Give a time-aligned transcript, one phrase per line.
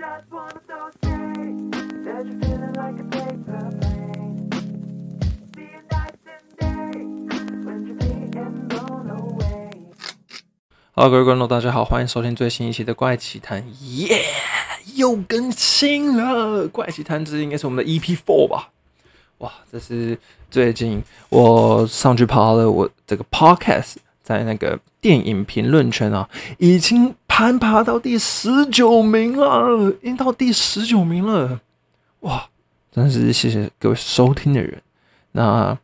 [0.00, 1.70] just one of those days
[2.06, 4.48] that you feeling like a paper plane.
[5.54, 8.30] See you nights and days when you're being
[8.68, 9.68] blown away.
[10.94, 13.62] Hello，各位观众，大家好，欢迎收听最新一期的《怪奇谈》，
[14.06, 14.24] 耶，
[14.94, 16.64] 又更新了！
[16.70, 18.70] 《怪奇谈》这应该是我们的 EP Four 吧？
[19.38, 20.18] 哇，这是
[20.50, 26.28] 最近我上去爬了我这个 Podcast，在那个电影评论圈啊，
[26.58, 31.60] 已经攀爬到第十九名了，已经到第十九名了！
[32.20, 32.46] 哇，
[32.92, 34.80] 真的是谢谢各位收听的人。
[35.32, 35.76] 那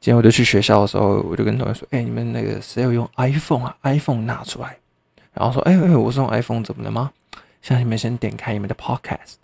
[0.00, 4.76] 今天我就去学校的时候，我就跟同学说：“哎、你们那个谁有用 iPhone 啊？iPhone 拿出来。”
[5.32, 7.10] 然后说：“哎、哎、我是用 iPhone，怎么了吗？”
[7.62, 9.34] 现在你们先点开你们的 Podcast，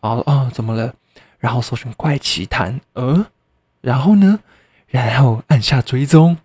[0.00, 0.94] 然后哦，怎么了？
[1.38, 3.26] 然后搜寻怪奇谈，呃，
[3.80, 4.40] 然后呢，
[4.86, 6.36] 然后按下追踪，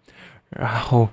[0.49, 1.09] 然后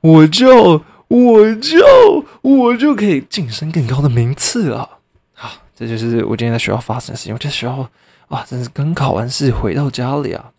[0.00, 4.98] 我就我就我就可以晋升更高的名次了。
[5.32, 7.34] 好，这就是我今天在学校发生的事情。
[7.34, 7.88] 我在学校
[8.28, 10.52] 啊，真是刚考完试回到家里啊。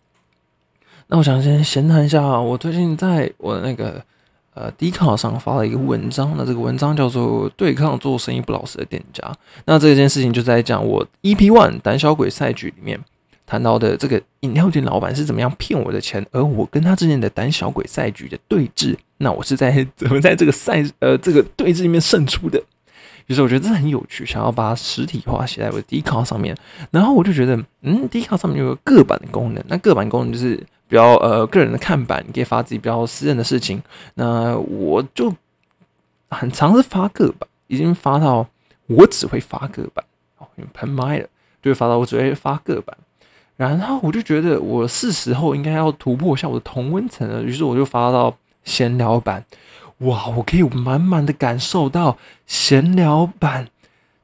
[1.08, 4.04] 那我想先闲谈一下啊，我最近在我的那个
[4.54, 9.26] 呃 d 卡上发了一个文章，那这个文章叫做《对抗做生意不老实的店家》。
[9.64, 13.00] 那这件事情就在讲我 EP One 胆小鬼赛局里面
[13.50, 22.62] 谈到的这个饮料店老板是怎么样骗我的钱，而我跟他之间的胆小鬼赛局的对峙，那我是在怎么在这个赛呃这个对峙里面胜出的。
[23.26, 26.56] 于是我觉得这很有趣，想要把它实体化写在我的 d 卡上面。
[26.92, 30.54] 然后我就觉得，嗯 d 卡上面有个个版的功能，那个版功能就是
[30.86, 33.82] 比较呃个人的看板，你可以发自己比较私人的事情。
[34.14, 35.34] 那我就
[36.28, 38.46] 很常是发个版，已经发到
[38.86, 40.04] 我只会发个版
[40.38, 41.26] 哦，因为喷麦了，
[41.60, 42.96] 就会发到我只会发个版。
[43.68, 49.44] 然后我就觉得我是时候应该要突破一下我的同温层了，于是我就发到闲聊版。
[49.98, 53.68] 哇，我可以满满的感受到闲聊版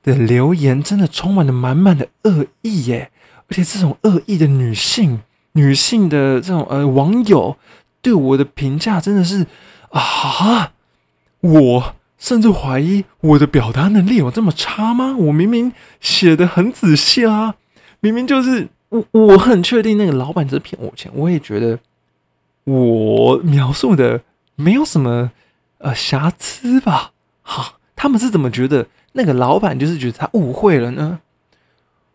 [0.02, 3.10] 的留言真的充满了满满的恶意耶，
[3.48, 5.20] 而且这种恶意的女性
[5.52, 7.58] 女性的这种呃网友
[8.00, 9.46] 对我的评价真的是
[9.90, 10.72] 啊，
[11.40, 15.14] 我甚至怀疑我的表达能力有这么差吗？
[15.18, 17.56] 我明明写的很仔细啊，
[18.00, 21.78] 明明就是我我很确定那个老板只是骗我钱，我也觉得
[22.64, 24.22] 我描述的
[24.54, 25.32] 没有什么。
[25.78, 27.12] 呃，瑕疵吧？
[27.42, 31.20] 好，他们是怎么觉得那个老板就是觉得他误会了呢？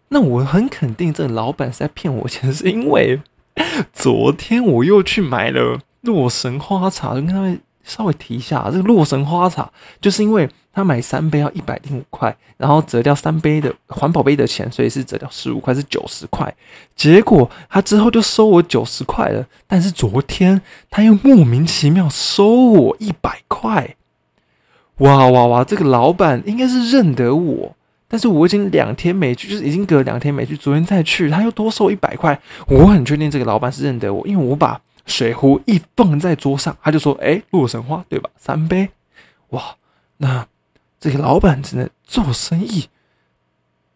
[0.07, 3.21] 那我很肯定，这个老板是在骗我钱，是因为
[3.93, 9.71] 昨天我又去买了洛神花茶，跟他们稍微提一下，这个洛神花茶
[10.01, 16.53] 就是因为他买三杯要一百零五块，然后折掉三杯的环保杯的钱，所以是折掉十五块，是九十块。
[16.95, 23.95] 结果他之后就收我九十块了，但是昨天他又莫名其妙收我一百块。
[24.97, 25.63] 哇哇哇！
[25.63, 27.75] 这个老板应该是认得我，
[28.07, 32.39] 但是我已经两天没去，就是已经隔两天没去，昨天再去，他又多收一百块。
[32.67, 38.29] 我很确定这个老板是认得我，因为我把水壶一放在桌上，他就说：“哎，洛神花对吧？
[38.37, 38.89] 三杯。”
[39.49, 39.75] 哇，
[40.17, 40.45] 那
[41.01, 42.87] 这个老板真的做生意，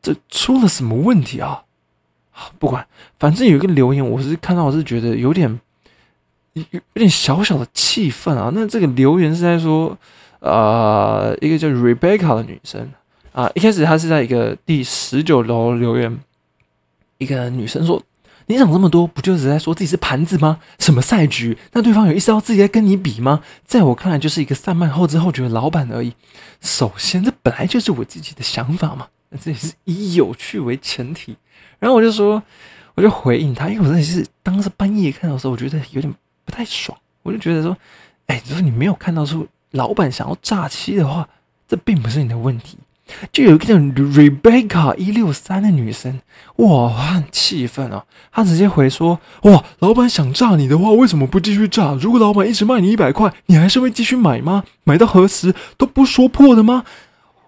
[0.02, 1.64] 这出了什么问题啊？
[2.58, 2.86] 不管，
[3.20, 5.62] 反正有一个留言，我是看到，我是觉得有点
[6.54, 8.52] 有有点小小的气愤啊。
[8.54, 9.96] 那这个留言是在说，
[10.40, 12.92] 呃，一个叫 Rebecca 的女生
[13.34, 16.20] 啊，一开始她是在一个第十九楼留言，
[17.20, 18.02] 一个女生说
[18.48, 20.60] ：“你想这么多，不就是在说自己是盘子吗？
[20.80, 21.58] 什么赛局？
[21.72, 23.42] 那对方有意识到自己在跟你比吗？
[23.66, 26.14] 在我看来，就是一个散漫后知后觉的老板而已。
[26.62, 31.36] 首先，这本来就是我自己的想法嘛，那这也是以有趣为前提。”
[31.80, 32.42] 然后我就说，
[32.94, 36.14] 我就回应他，因为我真的是当时半夜看到的时候，我觉得有点
[36.44, 36.98] 不太爽。
[37.24, 37.76] 我就觉得说，
[38.28, 41.28] 哎，如果你没有看到出老板想要诈欺的话，
[41.68, 42.78] 这并不是你的问题。
[43.32, 46.20] 就有一个叫 Rebecca 一六三的女生，
[46.58, 48.04] 哇，很气愤啊！
[48.32, 51.94] 她直接回说，哇，老板想诈你的话，为什么不继续诈？
[51.94, 54.64] 如果老板一直卖你一百块，你还是会继续买吗？
[54.84, 56.84] 买到何时都不说破的吗？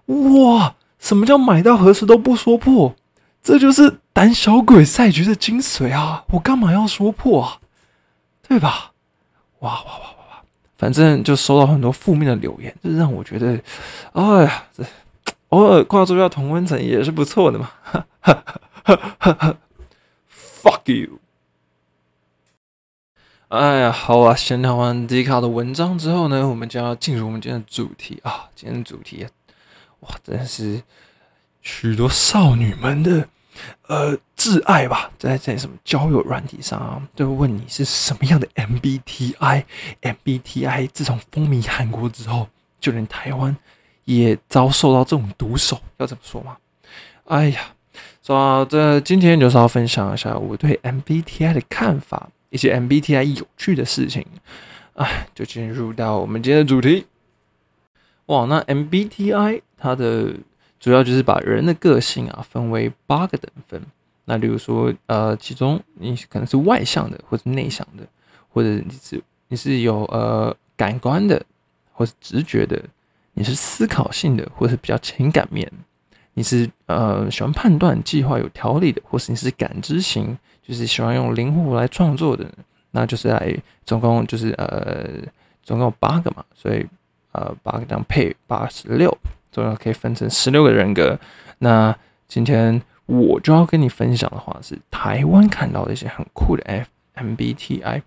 [0.06, 2.94] 哇，什么叫买到何时都不说破？
[3.42, 6.24] 这就是胆小鬼赛局的精髓啊！
[6.28, 7.58] 我干嘛要说破啊？
[8.46, 8.92] 对吧？
[9.60, 10.42] 哇哇哇哇哇！
[10.76, 13.58] 反正就收到很多负面的留言，这让我觉得，
[14.12, 14.84] 哎呀，这
[15.48, 17.70] 偶尔跨住一下同温层也是不错的嘛。
[20.30, 21.18] Fuck you！
[23.48, 28.50] 哎呀，好啊，先聊完迪卡的文章之后呢，我们就要进入我们今天的主题啊。
[28.54, 29.26] 今天的主题，
[30.00, 30.82] 哇，真是。
[31.60, 33.28] 许多少女们的
[33.88, 42.48] 呃挚爱吧，在在什么交友软体上啊，都会问你是什么样的 MBTI，MBTI 自从风靡韩国之后，
[42.80, 43.56] 就连台湾
[44.16, 46.56] 也遭受到这种毒手，要怎么说嘛？
[47.24, 47.60] 哎呀，
[48.22, 54.24] 说到这今天就是要分享一下我对 MBTI 的看法，一些 MBTI 有趣的事情。
[54.94, 57.06] 哎，就进入到我们今天的主题。
[58.26, 60.32] 哇，那 MBTI 它的
[60.80, 63.80] 主要就是把人的个性啊分为八个等分。
[64.24, 68.06] 那例如说，呃，其中你可能是外向的，或者内向的，
[68.48, 71.42] 或者你是你是有呃感官的，
[71.92, 72.82] 或是直觉的，
[73.38, 75.70] 你是思考性的，或是比较情感面，
[76.34, 80.36] 你是呃喜欢判断、计划、有条理的，或是你是感知型，
[80.66, 82.44] 就是喜欢用灵活来创作的，
[82.90, 85.08] 那就是来总共就是呃
[85.62, 86.84] 总共八个嘛，所以
[87.32, 89.16] 呃八个这样配八十六，
[89.52, 91.18] 总共可以分成十六个人格。
[91.58, 91.96] 那
[92.26, 92.82] 今天。
[93.08, 98.02] 我就要跟你分享的话是台湾看到的一些很酷的 F MBTI，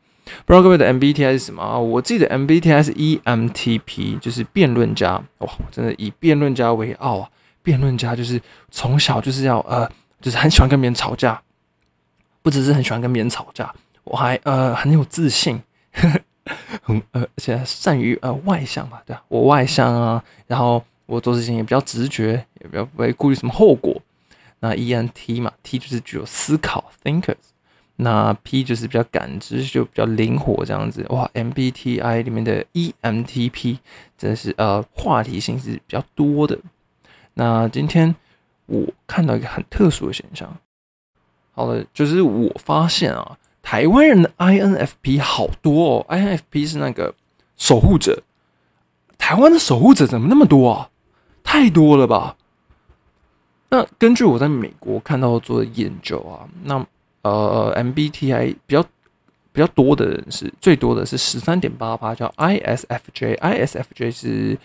[0.45, 1.77] 不知道各位的 MBTI 是什么啊？
[1.77, 5.13] 我自己的 MBTI 是 EMTP，就是辩论家。
[5.39, 7.29] 哇，我真的以辩论家为傲啊！
[7.63, 9.89] 辩论家就是从小就是要呃，
[10.19, 11.41] 就是很喜欢跟别人吵架，
[12.41, 13.73] 不只是很喜欢跟别人吵架，
[14.03, 15.61] 我还呃很有自信，
[15.91, 24.01] 很呃而且善于呃外向吧，对啊，我外向啊，然后我做事情也比较直觉，也比较不会顾虑什么后果。
[24.59, 27.35] 那 E N T 嘛，T 就是具有思考 thinkers，
[28.03, 31.05] 那 P 就是比较感知，就比较灵活这样子。
[31.09, 33.77] 哇，M B T I 里面的 E M T P
[34.17, 36.57] 真的是呃话题性是比较多的。
[37.35, 38.15] 那今天
[38.65, 40.51] 我看到一个很特殊的现象，
[41.51, 47.13] 好了，就是我发现啊，台湾人的 I N F P 好多哦，I N F P 是那个
[47.55, 48.23] 守护者，
[49.19, 50.89] 台湾的守护者怎么那么多啊？
[51.43, 52.35] 太多了吧？
[53.69, 56.83] 那根据我在美国看到做的研究啊，那
[57.23, 58.83] 呃 MBTI 比较
[59.51, 64.57] 比较多的人是最多的是十三点八八，叫 ISFJ，ISFJ 是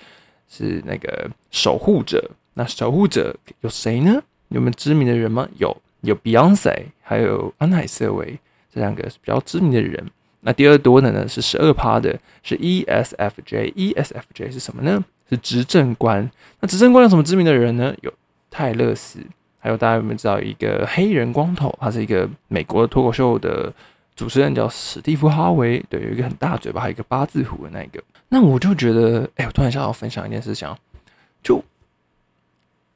[0.49, 2.31] 是那个守护者。
[2.55, 4.23] 那守护者有谁呢？
[4.49, 5.49] 有没有知名的人吗？
[5.59, 8.39] 有，有 Beyonce，还有安海瑟薇
[8.73, 10.11] 这两个是比较知名的人。
[10.41, 15.05] 那第二多的呢是十二趴的，是 ESFJ，ESFJ 是什么呢？
[15.29, 16.31] 是执政官。
[16.61, 17.95] 那执政官有什么知名的人呢？
[18.03, 18.13] 有。
[18.49, 19.19] 泰勒斯，
[19.67, 21.77] 还有大家有没有知道一个黑人光头？
[21.81, 23.73] 他是一个美国的脱口秀的
[24.15, 25.85] 主持人，叫史蒂夫·哈维。
[25.91, 28.01] 对，有一个很大嘴巴，还有一个八字胡的那一个。
[28.29, 30.73] 那我就觉得，哎，我突然想要分享一件事情，
[31.43, 31.61] 就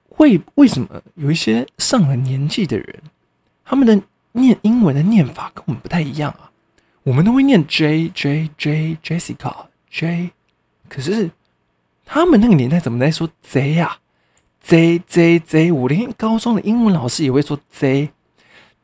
[0.09, 3.03] 会为什么有一些上了年纪的人，
[3.65, 4.01] 他们的
[4.31, 6.53] 念英文的念法跟我们不太一样啊？
[7.03, 10.31] 我们都会念 J J J Jessica J，
[10.89, 11.33] 可是
[12.07, 13.99] 他们那个年代怎么在说 Z 呀
[14.63, 18.11] J J J，我连高中的英文老师也会说 J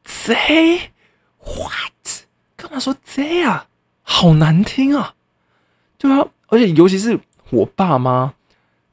[0.05, 0.90] J
[1.38, 2.25] What？
[2.56, 3.67] 干嘛说 J 啊？
[4.02, 5.14] 好难听啊！
[5.99, 7.19] 对啊，而且尤其是
[7.50, 8.34] 我爸妈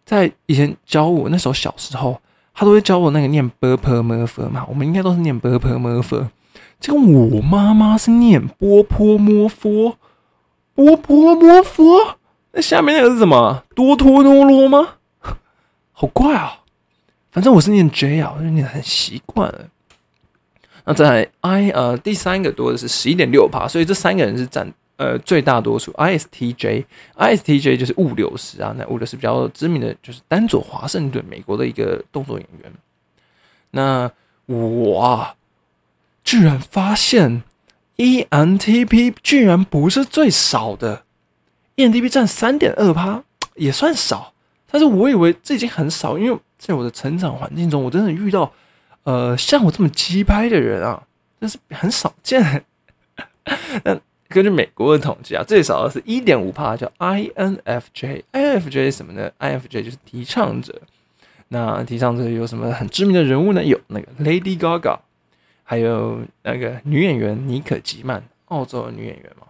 [0.05, 2.19] 在以前教我那时候小时候，
[2.53, 6.27] 他都会教我那个念 b p m f 嘛，我们应该都是念 b p m f。
[6.79, 9.97] 结果我妈妈是念波波摩佛，
[10.75, 12.17] 波波摩佛，
[12.51, 13.63] 那下面那个是什么？
[13.73, 14.95] 多托多罗吗？
[15.93, 16.62] 好怪啊！
[17.33, 19.67] 反正我是念 J 啊，我就念很习惯了。
[20.85, 25.91] 那在 I 呃第三个多的是十一点六趴，所以这三个人是占呃最大多数。
[25.93, 32.71] ISTJ，ISTJ 就是物流师啊，那物流师比较知名的就是丹佐华盛顿，美国的一个动作演员。
[33.71, 34.11] 那
[34.45, 35.33] 我啊，
[36.23, 37.41] 居然发现
[37.97, 41.01] ENTP 居然不是最少的
[41.77, 43.23] ，ENTP 占三点二趴，
[43.55, 44.33] 也算少，
[44.69, 46.39] 但是我以为这已经很少，因为。
[46.65, 48.49] 在我的成长环境中，我真的遇到，
[49.03, 51.05] 呃，像我这么鸡拍的人啊，
[51.41, 52.63] 真是很少见。
[53.83, 58.23] 那根据美国的统计啊，最少是一点五帕，叫 INFJ。
[58.31, 60.81] INFJ 什么呢？INFJ 就是提倡者。
[61.49, 63.61] 那提倡者有什么很知名的人物呢？
[63.61, 64.99] 有那个 Lady Gaga，
[65.65, 69.47] 还有那个女演员妮可基曼，澳洲的女演员嘛。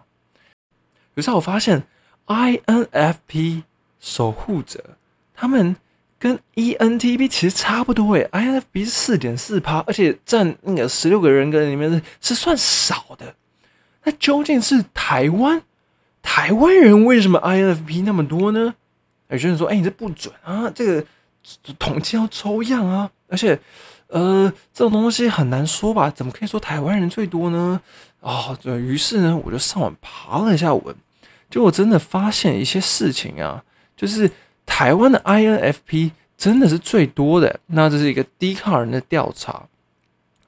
[1.14, 1.84] 可是我发现
[2.26, 3.62] INFP
[4.00, 4.96] 守护者
[5.32, 5.76] 他们。
[6.24, 13.34] 跟 ENTP 其实差不多诶，INFP 是四点四趴，而且占那个十六个人格里面是是算少的。
[14.04, 15.60] 那究竟是台湾
[16.22, 18.74] 台湾人为什么 INFP 那么多呢？
[19.28, 21.04] 有些人说：“哎，你这不准啊，这个
[21.78, 23.60] 统计要抽样啊，而且
[24.06, 26.08] 呃，这种东西很难说吧？
[26.08, 27.78] 怎么可以说台湾人最多呢？”
[28.20, 30.96] 哦，对于是呢，我就上网爬了一下文，
[31.50, 33.62] 结果真的发现一些事情啊，
[33.94, 34.30] 就是。
[34.66, 39.62] 台湾的 INFP 真的是最多的，那这是一个低卡人的调查，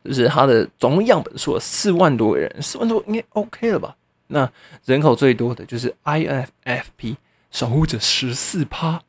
[0.05, 3.95] 就是它的总共样本数四万多个人，四万多应该 OK 了吧？
[4.29, 4.51] 那
[4.85, 7.17] 人口最多的就是 INFP
[7.53, 9.03] 守护者十四趴，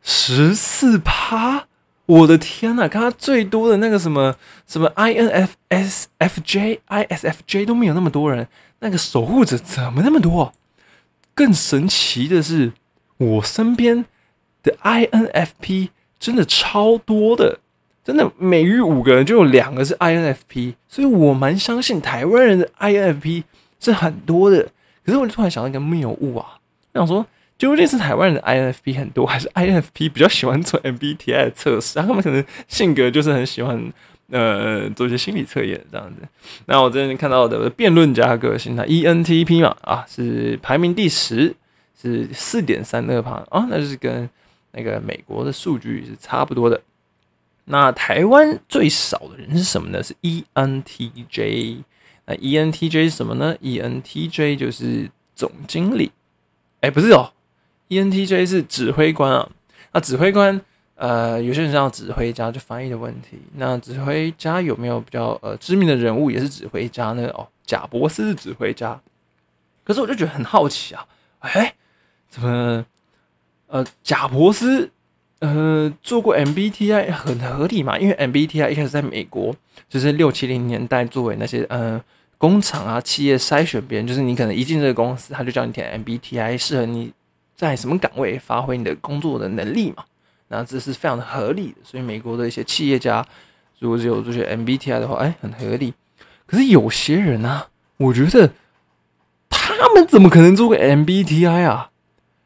[0.00, 1.66] 十四趴，
[2.06, 8.46] 我的天呐，看他最多的那个什么什么 INFSFJ、ISFJ 都没有那么多人，
[8.78, 10.52] 那个守护者怎么那么多？
[11.34, 12.72] 更神奇的是，
[13.30, 14.04] 我身边
[14.62, 15.88] 的 INFP
[16.18, 17.58] 真的超多的，
[18.04, 23.44] 真的每遇五个人就有两个是 INFP，所以我蛮相信台湾人的 INFP
[23.80, 24.68] 是很多的。
[25.04, 26.58] 可是我就突然想到一个谬误啊，
[26.92, 27.26] 我想说。
[27.58, 31.96] 究竟是台湾人的 INFP 很多，还是 INFP 比较喜欢做 MBTI 的测试？
[32.00, 33.92] 他们可能性格就是很喜欢
[34.30, 36.26] 呃做一些心理测验这样子。
[36.66, 41.54] 那我这边看到的辩论家个性，它 ENTP 嘛啊是排名第十，
[42.02, 44.28] 是四点三二趴啊，那就是跟
[44.72, 46.82] 那个美国的数据是差不多的。
[47.66, 50.02] 那台湾最少的人是什么呢？
[50.02, 51.84] 是 ENTJ。
[52.26, 56.10] 那 ENTJ 是什么呢？ENTJ 就是总经理。
[56.80, 57.32] 哎，不是哦。
[57.88, 59.48] ENTJ 是指挥官啊，
[59.92, 60.60] 那指挥官，
[60.96, 63.38] 呃，有些人叫指挥家，就翻译的问题。
[63.56, 67.28] 那指挥家有没有比较呃知名的人物也是指挥家呢？
[67.34, 69.00] 哦，贾博士是指挥家。
[69.84, 71.06] 可是我就觉得很好奇啊，
[71.40, 71.74] 哎，
[72.32, 72.84] 怎么
[73.66, 74.90] 呃贾伯斯
[75.40, 77.98] 呃做过 MBTI 很合理嘛？
[77.98, 79.54] 因为 MBTI 一开始在美国
[79.86, 82.02] 就是六七零年代作为那些呃
[82.38, 87.12] 工厂啊企业筛选别人，就是你可能一进这个公司，他就叫你填 MBTI 适合你。
[87.54, 90.02] 在什么岗位发挥你的工作的能力嘛？
[90.48, 91.76] 那这是非常的合理的。
[91.84, 93.24] 所以美国的一些企业家，
[93.78, 95.94] 如果只有这些 MBTI 的话，哎，很合理。
[96.44, 97.66] 可是有些人呢，
[97.98, 98.50] 我觉得
[99.48, 101.91] 他们怎么可能做个 MBTI 啊？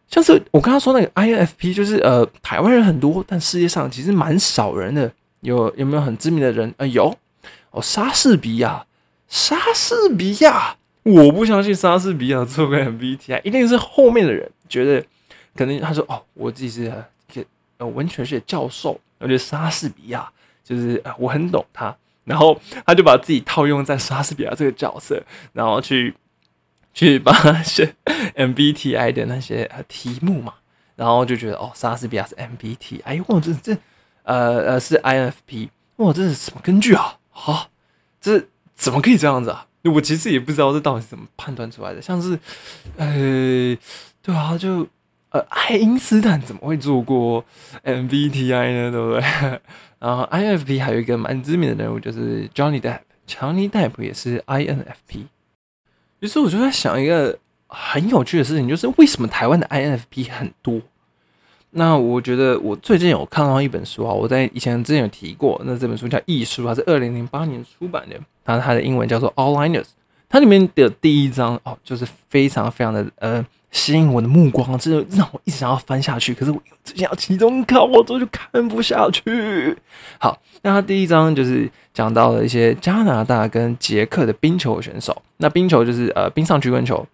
[0.09, 5.11] 像是我刚刚说那个 INFP，就是呃，台湾人很多，但世界上其实蛮少人的。
[5.41, 6.75] 有有没有很知名的人？
[6.79, 7.15] 呃，有
[7.71, 8.85] 哦，莎士比亚，
[9.29, 10.77] 莎士比亚。
[11.05, 15.05] 我不相信莎士比亚做个 MBTI，一定是后面的人觉得
[15.55, 17.45] 可能他说哦，我自己是一个
[17.77, 20.29] 呃文学学教授，我觉得莎士比亚
[20.65, 21.95] 就是我很懂他，
[22.25, 25.23] 然后他就把自己套用在莎士比亚这个角色，
[25.53, 26.13] 然后去
[26.97, 27.95] 去帮他写
[28.37, 30.55] MBTI 的那些题目嘛，
[30.97, 33.77] 然后就觉得哦，莎士比亚是 MBTI，哇，这这
[34.23, 37.19] 呃呃是 INFP，哇，这是什么根据啊？
[37.29, 37.69] 好，
[38.19, 39.67] 这怎么可以这样子啊？
[39.85, 42.41] 我其实也不知道这到底是怎么判断出来的，像是，
[42.97, 43.77] 呃，
[44.23, 44.89] 对啊，就
[45.29, 47.45] 呃，爱因斯坦怎么会做过
[47.85, 48.91] MBTI 呢？
[48.91, 49.21] 对不对？
[50.01, 55.27] 然后 INFP 还有一个蛮知名的人物就是 Johnny Depp，强尼戴普也是 INFP。
[56.21, 60.81] 于是我就在想一个很有趣的事情，就是为什么台湾的 INFP 很多？
[61.71, 69.83] 那我觉得我最近有看到一本书啊，我在以前之前有提过，那这本书叫《艺术》，它是二零零八年出版的，然后它的英文叫做《All Liners》，
[70.29, 79.77] 它里面的第一章哦，就是非常非常的呃吸引我的目光，这就让我一直想要翻下去，可是我最近要期中考，我都就看不下去。
[80.19, 87.07] 好，那他第一章就是讲到了一些加拿大跟捷克的冰球选手，那冰球就是呃冰上曲棍球，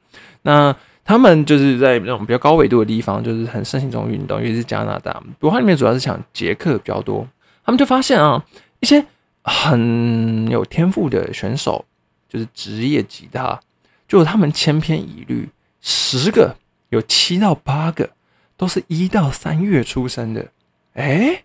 [0.42, 0.74] 那。
[1.04, 5.12] 他们就是在那种比较高纬度的地方，就是很盛行这种运动，尤其是加拿大。
[5.40, 7.26] 不过它里面主要是讲捷克比较多。
[7.64, 8.40] 他们就发现啊，
[8.78, 9.04] 一些
[9.42, 11.84] 很有天赋的选手，
[12.28, 13.58] 就是职业吉他，
[14.06, 15.48] 就他们千篇一律，
[15.82, 16.56] 十个
[16.88, 18.08] 有七到八个
[18.56, 20.48] 都是一到三月出生的。
[20.94, 21.44] 哎，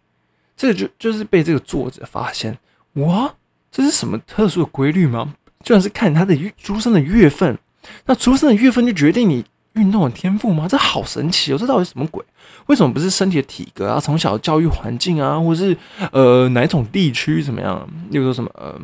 [0.56, 2.58] 这个就就是被这个作者发现，
[2.94, 3.34] 哇，
[3.72, 5.34] 这是什么特殊的规律吗？
[5.64, 7.58] 居然是看他的出生的月份。
[8.06, 10.68] 那出生的月份就决定你运动的天赋吗？
[10.68, 11.58] 这好神奇哦！
[11.58, 12.24] 这到底什么鬼？
[12.68, 15.78] 为什么不是身体的体格啊、从小教育环境啊，或者是
[16.12, 17.88] 呃哪一种地区怎么样？
[18.10, 18.80] 例如说什么呃，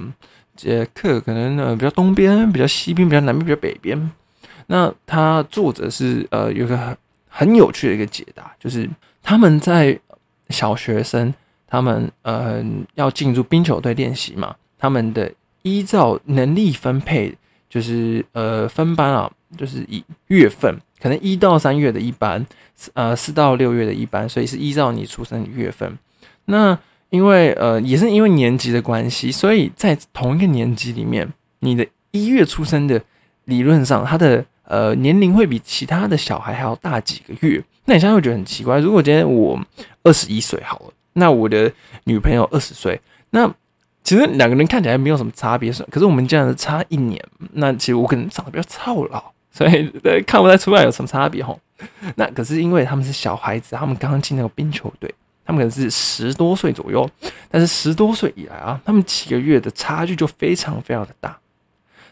[0.56, 4.12] 捷克可能呃比较东边、比较西边、比较南边、比较北边。
[4.68, 8.90] 那他作者是呃有个很很有趣的一个解答，就是
[9.22, 10.00] 他们在
[10.50, 11.34] 小学生，
[11.68, 12.64] 他们呃
[12.96, 17.36] 要进入冰球队练习嘛，他们的依照能力分配。
[17.70, 22.46] 就是呃分班啊，就是以月份，可能一到三月的一班，
[22.94, 25.98] 呃四到六月的一班，所以是依照你出生的月份。
[26.46, 26.78] 那
[27.10, 31.28] 因为呃也是因为年级的关系，所以在同一个年级里面，
[31.62, 33.02] 你的一月出生的，
[33.46, 37.64] 理论上他的呃年龄会比其他的小孩还要大几个月。
[37.86, 39.60] 那你现在会觉得很奇怪，如果今天我
[40.04, 41.72] 二十一岁好了，那我的
[42.06, 43.00] 女朋友二十岁，
[43.32, 43.54] 那。
[44.06, 49.90] 其实两个人看起来没有什么差别，可是我们这样子差一年，那其实我可能长得比较操劳，所以
[50.28, 51.58] 看不太出来有什么差别吼。
[52.16, 55.10] 那可是因为他们是小孩子，他们刚刚进那个冰球队，
[55.46, 57.10] 他们可能是十多岁左右，
[57.50, 61.40] 但是十多岁以来啊，他们几个月的差距就非常非常的大，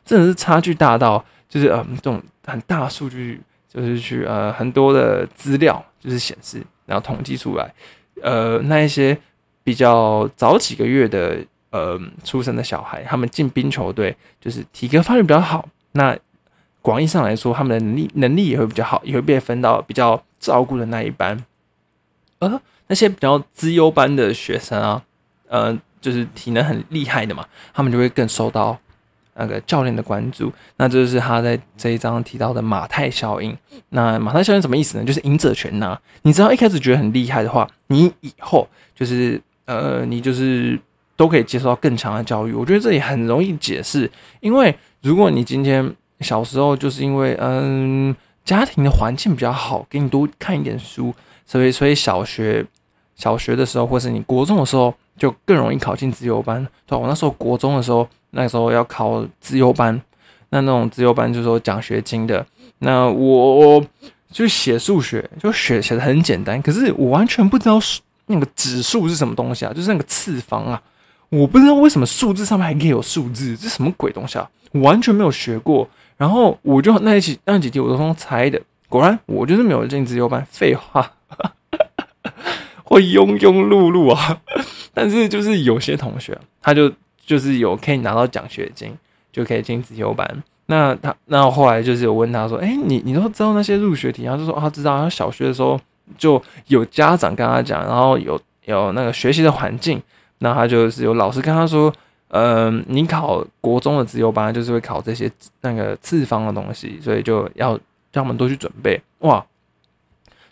[0.05, 7.74] 真的是差距大到就是呃这种很大数据，就是去呃很多的资料就是显示，然后统计出来，
[8.24, 9.15] 呃那一些。
[9.63, 11.38] 比较早几个月的
[11.70, 16.17] 呃出生的小孩，他们进冰球队就是体格发育比较好，那
[16.81, 21.46] 广义上来说，他们的能力能力也会比较好，也会被分到比较照顾的那一班。
[22.39, 25.03] 而那些比较资优班的学生啊，
[25.48, 28.75] 呃，就是体能很厉害的嘛，他们就会更受到
[29.41, 30.51] 那个教练的关注。
[30.77, 33.55] 那这就是他在这一章提到的马太效应。
[33.89, 35.03] 那马太效应什么意思呢？
[35.03, 36.00] 就是赢者全拿。
[36.21, 40.79] 你知道一开始觉得很厉害的话，你以后就是呃，你就是
[41.15, 42.53] 都可以接受到更强的教育。
[42.53, 51.13] 我觉得这也很容易解释，因为如果你今天小时候就是因为嗯家庭的环境比较好，给你多看一点书，
[51.45, 52.65] 所以所以小学
[53.15, 56.67] 小学的时候，或是你国中的时候，就更容易考进自由班。
[56.88, 60.02] 对吧我那时候国中的时候，那时候要考自由班，
[60.50, 62.46] 那那种自由班就是说奖学金的。
[62.80, 63.84] 那我
[64.32, 67.80] 就写数学，就写写的很简单，可是我完全不知道
[68.26, 70.82] 那个指数是什么东西啊，就是那个次方啊，
[71.30, 74.50] 我不知道为什么数字上面还可以有数字，这什么鬼东西啊？
[74.72, 75.88] 完全没有学过。
[76.18, 81.12] 然后我就那一期那几题我都是用猜的，果然我就是没有进自由班，废话，
[82.86, 84.40] 会庸庸碌碌啊。
[84.94, 86.92] 但是就是有些同学，他就
[87.25, 88.94] 就是有可以拿到奖学金，
[89.32, 90.44] 就可以进自由班。
[90.68, 95.80] 那他那后来就是有问他说：“哎、你你都知道那些入学题？”他就说：“啊，知道。”他小学的时候
[96.18, 100.01] 就有家长跟他讲，然后有有那个学习的环境，
[100.38, 101.94] 那他就是有老师跟他说
[102.30, 105.30] ：“嗯、你考国中的自由班就是会考这些
[105.62, 107.72] 那个次方的东西，所以就要
[108.13, 109.44] 让他们都去准备。”哇，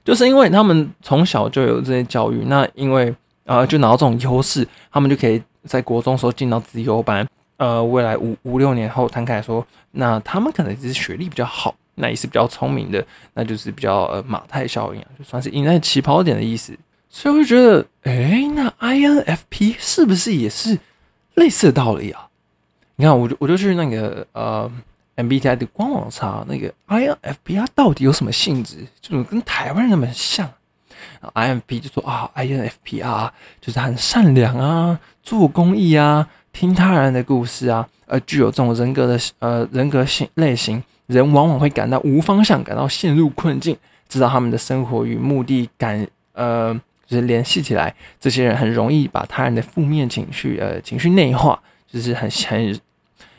[0.04, 7.28] 就是因为他们从小就有这些教育，那因为呃就拿到这种优势，他们就可以在国中时候进到自由班。
[7.58, 16.74] 呃，未来五五六年后，摊开来说，那他们可能只是学历比较好，那也是比较聪明的，那就是比较呃马太效应啊，就算是赢在起跑点的意思。
[17.10, 20.80] 所以我就觉得，哎、那 INFP 是不是也是
[21.34, 22.28] 类似的道理啊？
[22.95, 24.72] 你看，我就我就去那个呃
[25.17, 30.50] MBTI 的官网查，那个 INFP 它到底有什么性质，就怎么跟台湾人那么像？
[31.34, 43.75] INFP 就说啊，INFP 啊，就是很善良啊，做公益啊，听他人的故事啊，而具有这种人格的呃人格性类型，人往往会感到无方向，感到陷入困境，
[44.08, 46.73] 知道他们的生活与目的感呃
[47.05, 51.60] 就是联系起来，这些人很容易把他人的负面情绪呃情绪内化，
[51.91, 52.79] 就是很很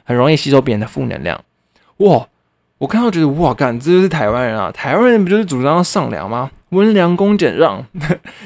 [0.05, 1.43] 很容易吸收别人的负能量。
[1.99, 2.27] 哇，
[2.79, 4.73] 我看到觉得哇，干，这就是台湾人啊！
[4.73, 6.51] 台湾人不就是主张上梁吗？
[6.71, 7.85] 温良恭俭让，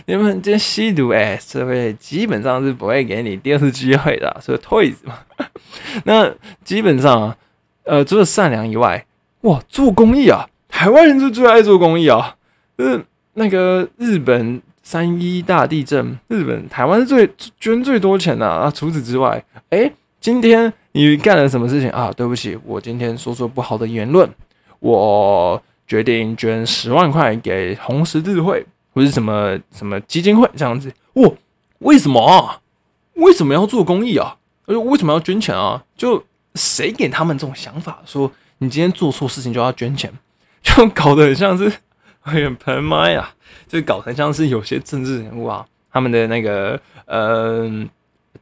[0.06, 5.18] 你们这些吸毒哎，社会基本上是不会给你第二次机会的、所以退子嘛。
[6.04, 6.30] 那
[6.64, 7.36] 基本上啊，
[7.84, 9.04] 呃，除了善良以外，
[9.42, 12.36] 哇，做公益啊，台湾人就最爱做公益啊。
[12.76, 18.70] 就是那个日本三一大地震，日本台湾是最捐最多钱的啊。
[18.74, 22.10] 除此之外，哎、今天你干了什么事情啊？
[22.16, 24.28] 对不起，我今天说说不好的言论，
[24.80, 30.92] 我决定捐十万块给红十字会或是什么什么基金会这样子。
[31.14, 31.30] 哇，
[31.80, 32.60] 为什么啊？
[33.14, 34.36] 为什么要做公益啊？
[34.66, 35.84] 而为什么要捐钱啊？
[35.96, 40.12] 就谁给他们这种想法，说你今天做错事情就要捐钱，
[40.62, 41.72] 就搞得很像是，
[42.22, 43.34] 哎呀，盆妈呀，
[43.68, 47.70] 就搞得像是有些政治人物啊，他们的那个呃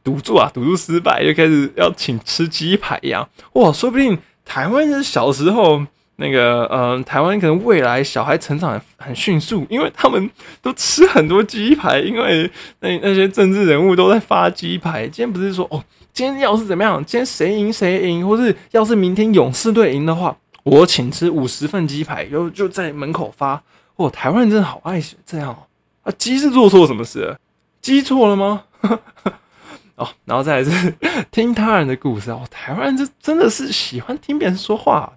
[0.03, 3.27] 赌注啊，赌注失败就开始要请吃鸡排一样。
[3.53, 5.85] 哇，说不定台湾人小时候
[6.17, 10.29] 那个呃，台湾可能未来小孩成长很迅速，因为他们
[10.61, 12.49] 都吃很多鸡排，因为
[12.81, 15.07] 那那些政治人物都在发鸡排。
[15.07, 23.61] 今天不是说哦，今天要是怎么样，今天谁赢谁赢，或是要是明天勇士队赢的话，我请吃五十份鸡排，就就在门口发。
[23.95, 25.57] 哦，台湾人真的好爱这样哦。
[26.03, 27.35] 啊，鸡是做错什么事？
[27.81, 28.63] 鸡错了吗？
[29.95, 30.95] 哦，然后再来是
[31.31, 35.11] 听他人的故事哦，台湾人这真的是喜欢听别人说话。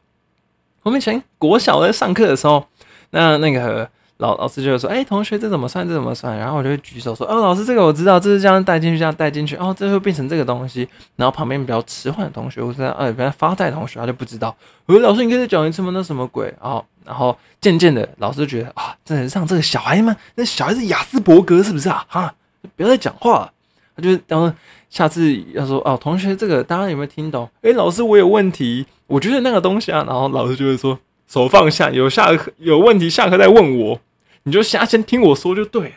[0.86, 2.64] 我们以前国小在上课的时候，
[3.10, 5.84] 那那个老老师就会说：“哎、同学，这怎么算？
[5.84, 14.56] 这怎么算？”然后我就会举手说：“哦，老师，这个我知道，这是这样带进去，这样带进去，哦，这会变成这个东西。”然后旁边比较迟缓的同学，或者呃，比较发呆的同学，他就不知道。
[14.86, 15.90] 我说：“老师，你可以再讲一次吗？
[15.92, 22.06] 那什么鬼？”然后，然后渐渐的，老师觉得啊，真的让这个小孩吗，那小孩子雅斯伯格是不是啊？
[22.06, 22.32] 哈，
[22.76, 23.52] 不要再讲话了。
[23.96, 24.52] 他就然后
[24.88, 27.48] 下次要说哦，同学，这个大家有没有听懂？
[27.62, 34.00] 诶，老师，我有问题，我觉得那个东西啊，然后老师就会说手放下，有下课有问题下课再问我，
[34.44, 35.94] 你就先先听我说就对了。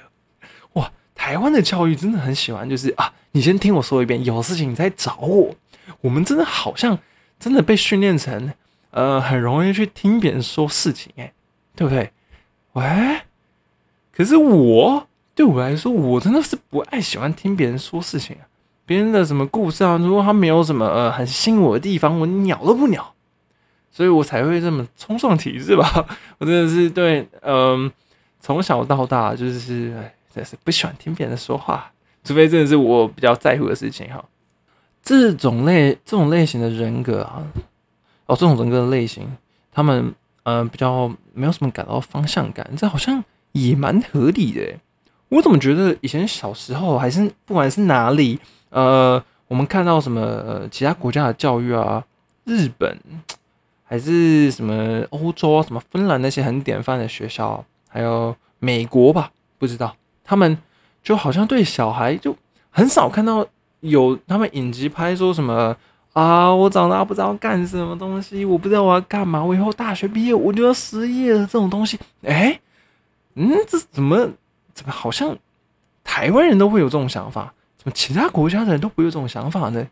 [0.73, 5.55] 哇，台湾的教育真的很喜欢，就是啊，你先听我说一遍，有事情你再找我。
[6.01, 6.97] 我们真的好像
[7.39, 8.53] 真的被训练成，
[8.91, 11.31] 呃，很容易去听别人说事情，诶，
[11.75, 12.11] 对不对？
[12.73, 13.21] 喂，
[14.11, 18.48] 可是我对我来说，我真的是不爱喜欢听别人说事情啊，
[18.89, 23.13] 别人的什么故事啊，如果他没有什么呃很吸引我的地方，我鸟都不鸟，
[23.91, 26.07] 所以我才会这么冲撞体制吧。
[26.39, 27.91] 我真的是对，嗯、
[28.39, 31.91] 从小到大就是，哎，真是不喜欢听别人说话，
[32.23, 34.25] 除非真的是我比较在乎的事情哈。
[35.03, 37.45] 这种类这种类型的人格啊，
[38.25, 39.23] 哦，这种人格的类型，
[39.71, 44.79] 他们嗯、呃比较没有什么感到方向感，这好像也蛮合理的。
[45.29, 52.03] 我怎么觉得以前小时候还是不管是哪里，呃，我们看到什么、其他国家的教育啊，
[52.45, 52.97] 日本
[53.83, 59.95] 还是什么欧洲啊，什么芬兰那些很典范的学校，还有美国吧，不知道。
[60.23, 60.57] 他们
[61.01, 62.35] 就好像对小孩就
[62.69, 63.45] 很少看到
[63.79, 65.75] 有他们影集拍说什么
[66.13, 72.59] 啊，我长大不知道干什么东西，我不知道我要干嘛，我以后大学毕业我就要失业了这种东西，哎、
[73.33, 74.29] 嗯，这怎么
[74.73, 75.35] 怎么好像
[76.03, 79.87] 台湾人都会有这种想法，怎么其他国家的人都不会有这种想法呢？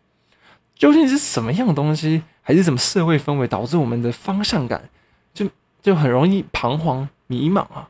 [0.76, 4.88] 究竟是什么样的东西，还是什么社会氛围导致我们的方向感
[5.34, 5.48] 就
[5.82, 7.88] 就很容易彷徨迷茫啊？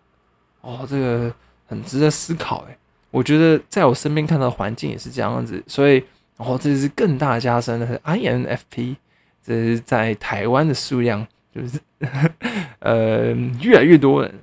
[0.63, 1.35] 哦，这个
[1.67, 2.79] 很值得思考诶。
[3.11, 6.03] 我觉得在我身边看到环境也是这样子，所以
[6.37, 8.97] 哦，这是更大加深的 INFP，
[9.45, 11.81] 这是在台湾的数量就是
[12.81, 14.35] 呃越来越多人，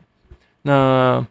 [0.64, 1.26] 那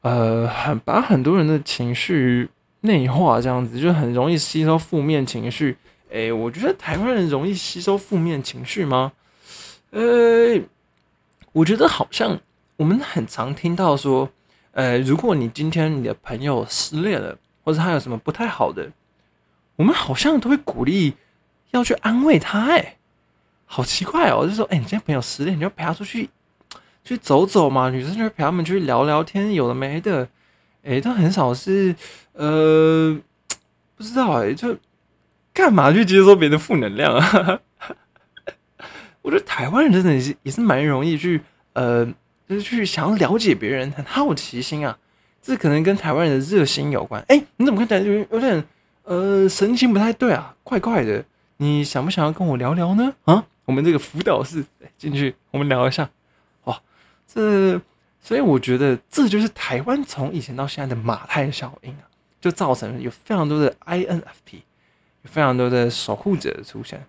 [0.00, 2.48] 呃很把很多人的情绪
[2.80, 5.76] 内化，这样子就很容易吸收负面情绪。
[6.10, 9.12] 诶，我觉得台湾人容易吸收负面情绪吗？
[9.90, 10.60] 呃，
[11.52, 12.38] 我觉得好像
[12.76, 14.30] 我们很常听到说，
[14.72, 18.90] 呃，如果你今天你的朋友失恋了，或者他有什么不太好的，
[19.76, 21.14] 我们好像都会鼓励
[21.72, 22.96] 要去安慰他、哎，
[23.66, 26.30] 好奇怪哦，就是说，哎、你今天朋友失恋，你就陪他出去
[27.04, 30.28] 去走走嘛，女生就陪他们去聊聊天，有的没的，
[30.88, 31.94] 哎、都很少是，
[32.32, 33.18] 呃，
[33.94, 34.76] 不知道哎、就
[35.52, 37.60] 干嘛去接收别人的负能量啊？
[39.22, 41.40] 我觉得台湾人真的也是也是蛮容易去，
[41.74, 42.06] 呃，
[42.48, 44.96] 就是去想要了解别人，很好奇心啊。
[45.42, 47.22] 这可能跟台湾人的热心有关。
[47.28, 48.64] 哎、你怎么看起来有有点
[49.04, 51.24] 呃神情不太对啊，怪怪的。
[51.58, 53.12] 你想不想要跟我聊聊呢？
[53.24, 54.64] 啊，我们这个辅导室
[54.96, 56.08] 进去，我们聊一下。
[56.64, 56.80] 哇，
[57.26, 57.80] 这
[58.28, 62.04] 所以我觉得这就是台湾从以前到现在的马太效应啊，
[62.38, 64.56] 就造成了有非常多的 INFP，
[65.22, 67.02] 有非常多的守护者的出现。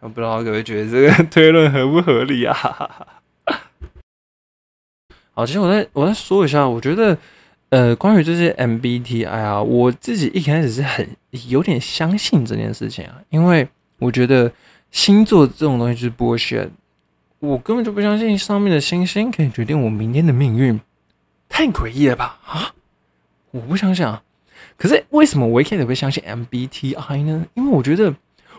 [0.00, 2.52] 我不知道各位觉得这个推论合不合理啊？
[5.32, 7.16] 好，其实我再我再说一下，我觉得
[7.70, 11.08] 呃，关于这些 MBTI 啊，我自己一开始是很
[11.48, 14.52] 有点相信这件事情啊，因为我觉得
[14.90, 16.68] 星座这种东西就是 bullshit，
[17.40, 20.78] 我根本就不相信上面的星星可以决定我明天的命运，
[21.48, 22.38] 太诡异了吧？
[22.46, 22.74] 啊，
[23.50, 24.22] 我不相信啊。
[24.76, 27.46] 可是为什么我一开始会相信 MBTI 呢？
[27.54, 28.14] 因为我觉得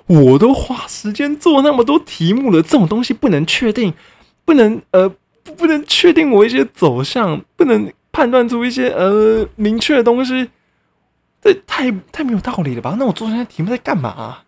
[0.08, 3.94] 我都花时间做那么多题目了，这种东西不能确定，
[4.46, 5.08] 不能呃
[5.56, 10.50] 不能确定我一些走向，不能判断出一些呃明确的东西，
[11.40, 12.96] 这太太没有道理了吧？
[12.98, 14.40] 那我做这些题目在干嘛、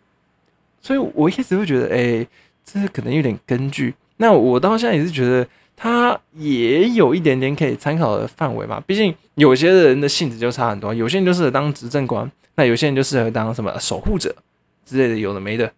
[0.80, 2.26] 所以我一开始会觉得，哎、
[2.64, 3.94] 这可能有点根据。
[4.16, 5.46] 那我到现在也是觉得，
[5.76, 8.80] 它也有一点点可以参考的范围嘛。
[8.86, 14.34] 毕竟有些人的性质就差很多，有些人就适合当执政官，那有些人就适合当什么守护者
[14.84, 15.72] 之类的，有的没的。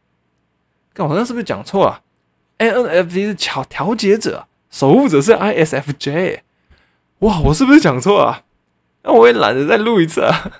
[0.92, 2.02] 看我好像是不是讲错了
[2.58, 6.40] ？INFP 是调调节者，守护者是 ISFJ。
[7.20, 8.44] 哇，我是不是讲错了？
[9.02, 10.52] 那我也懒得再录一次啊。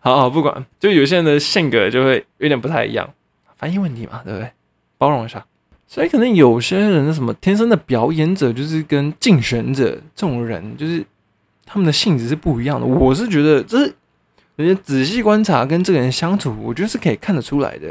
[0.00, 3.12] 好好，不管，就有些人的性格就会有点不太一样，
[3.56, 4.50] 翻译问题嘛，对不对？
[4.96, 5.44] 包容一下。
[5.88, 11.02] 所以可能有些人什么天生的表演者，就是跟竞选者这种人，就是
[11.64, 12.86] 他们的性质是不一样的。
[12.86, 13.94] 我是觉得这是，
[14.56, 17.88] 人家仔细观察跟这个人相处，我觉得是可以看得出来的。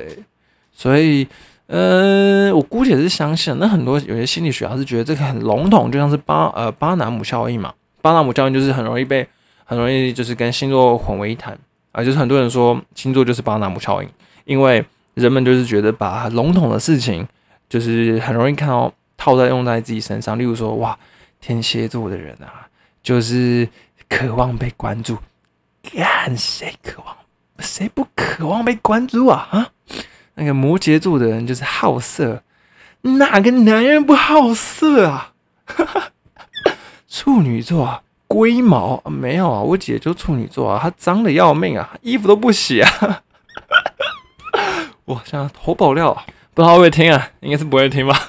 [0.72, 1.28] 所以，
[1.66, 7.74] 呃，我姑且是相信，那很多有些心理学家是觉得这个很笼统，就像是巴呃巴拿姆效应嘛。
[8.04, 9.28] 巴拿姆效应就是很容易被
[9.66, 11.58] 很容易就是跟星座混为一谈
[11.94, 14.10] 啊，就是很多人说星座就是巴拿姆效应，
[14.46, 17.28] 因为人们就是觉得把笼统的事情，
[17.70, 20.38] 就是很容易看到套在用在自己身上。
[20.38, 20.98] 例如说，哇，
[21.40, 22.68] 天蝎座的人啊，
[23.02, 23.68] 就是
[24.10, 25.18] 渴望被关注，
[25.84, 27.16] 看谁渴望？
[27.60, 29.48] 谁不渴望被关注啊？
[29.52, 29.70] 啊，
[30.36, 32.44] 那个摩羯座的人就是好色，
[33.02, 35.34] 哪个男人不好色啊？
[37.10, 43.24] 处女座啊，龟毛、啊没有啊，我姐就处女座啊，她脏的要命啊，衣服都不洗啊。
[45.06, 46.26] 哇，现在投爆料啊，
[46.58, 47.30] 不知道会听啊？
[47.42, 48.20] 应该是不会听吧。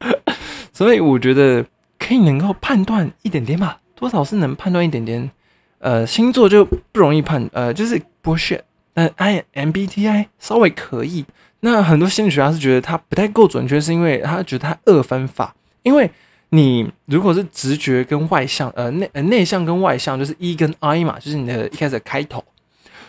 [0.72, 1.62] 所以我觉得
[1.98, 5.30] 可以能够判断一点点吧，多少是能判断一点点。
[5.78, 8.62] 呃星座就不容易判，呃就是 bullshit，
[8.94, 11.26] 但 I MBTI 稍微可以。
[11.60, 16.10] 那很多心理学家是觉得它不太够准确，是因为他觉得它二分法，因为
[16.48, 22.42] 你如果是直觉跟外向，呃内呃内向跟外向就是 E 跟 I 嘛，就是你的一开始的开头。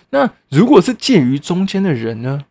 [0.10, 2.42] 那如果是介于中间的人呢？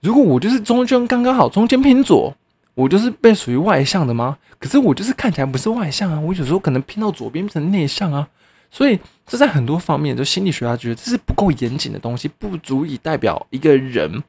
[0.00, 2.34] 如果我就是中间刚刚好，中间偏左，
[2.74, 4.38] 我就是被属于外向的吗？
[4.58, 8.28] 可是我就是看起来不是外向啊，我有时候可能偏到左边变成内向啊。
[8.70, 14.22] 所以这在很多方面，就心理学家觉得这是不够严谨的东西，不足以代表一个人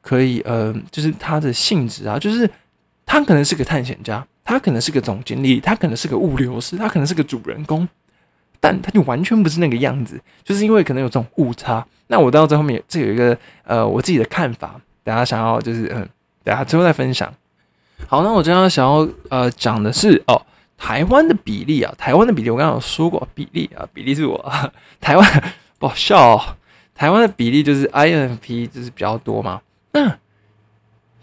[0.00, 2.48] 可以呃，就是他的性质啊，就是
[3.04, 7.86] 他可能是个探险家，他可能是个总经理，他可能是个物流师，他可能是个主人公，
[8.60, 11.84] 但他就完全不是那个样子，就是因为可能有这种误差。
[12.08, 16.08] 那我到这后面这有一个呃我自己的看法，大家想要就是嗯，
[16.42, 17.32] 大家之后再分享。
[18.06, 20.40] 好，那我今天想要呃讲的是哦，
[20.76, 26.40] 台湾的比例啊，台湾的比例我刚刚有说过比例啊，比例是我台湾不好笑哦，
[26.94, 29.60] 台湾的比例就是 INFP 就是比较多嘛。
[29.92, 30.16] 那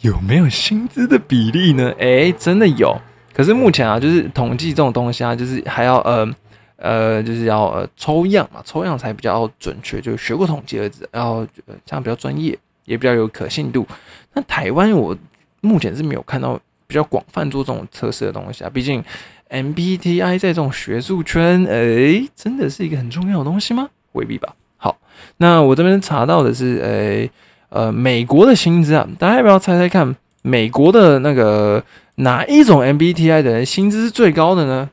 [0.01, 1.91] 有没有薪资的比例呢？
[1.97, 2.95] 诶，真的有。
[3.33, 6.25] 可是目前啊，就是统计这种东西啊，就是还要呃
[6.77, 11.45] 呃，就是要呃抽样嘛，抽样才比较准确，就学过统计的子，然后
[11.85, 13.85] 这样比较专业，也比较有可信度。
[14.33, 15.15] 那台湾我
[15.61, 19.03] 目前是没有看到比较广泛做这种测试的东西啊，毕竟
[19.49, 23.89] MBTI 在这种学术圈，诶，真的是一个很重要的东西吗？
[24.13, 24.53] 未必吧。
[24.77, 24.97] 好，
[25.37, 27.31] 那我这边查到的是，诶。
[27.69, 31.83] 呃，美国的薪资啊，大家要不要猜猜看，美国的那个
[32.17, 34.89] 哪一种 MBTI 的人薪资是最高的呢？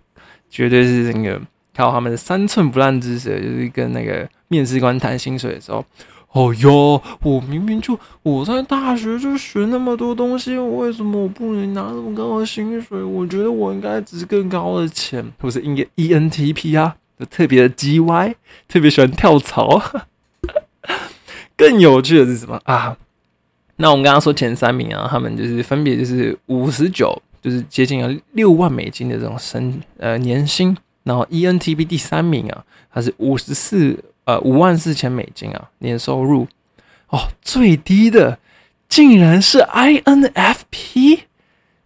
[0.51, 1.41] 绝对是那个。
[1.73, 5.83] 靠他们的三寸不烂之舌，就是跟那个面试官谈薪水的时候，
[6.33, 13.03] 哦哟，我明明就我在大学就学那么多东西，为什么我不能拿这么高的薪水？
[13.03, 18.35] 我觉得我应该值更高的钱，或是应该 E N T P 啊，就特别的 G Y，
[18.69, 19.83] 特别喜欢跳槽。
[21.57, 22.97] 更有趣的是什么啊？
[23.77, 30.77] 那我们刚刚说前三名啊，他们就是分别就是五十九，就是接近了六万美金的这种生呃年薪。
[31.03, 33.99] 然后 ENTP 第三名啊，他是五十四
[34.31, 36.47] 呃五万四千美金啊年收入
[37.09, 38.39] 哦，最低的
[38.89, 41.21] 竟然是 INFP，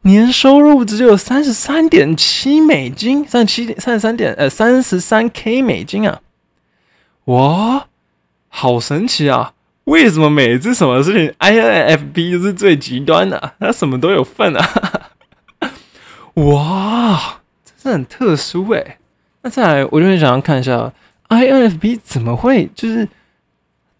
[0.02, 6.20] 年收入只有三十三点七美金，三十七点三十三点呃三十三 K 美金啊，
[7.26, 7.86] 哇，
[8.48, 9.52] 好神奇啊！
[9.84, 13.54] 为什么每次什么事情 INFP 就是最极端的？
[13.60, 15.10] 他什么都有份啊！
[16.36, 17.40] 哇，
[17.82, 18.98] 真的很特殊哎。
[19.42, 20.90] 那再来，我就很想要看一下
[21.28, 23.08] INFP 怎么会，就是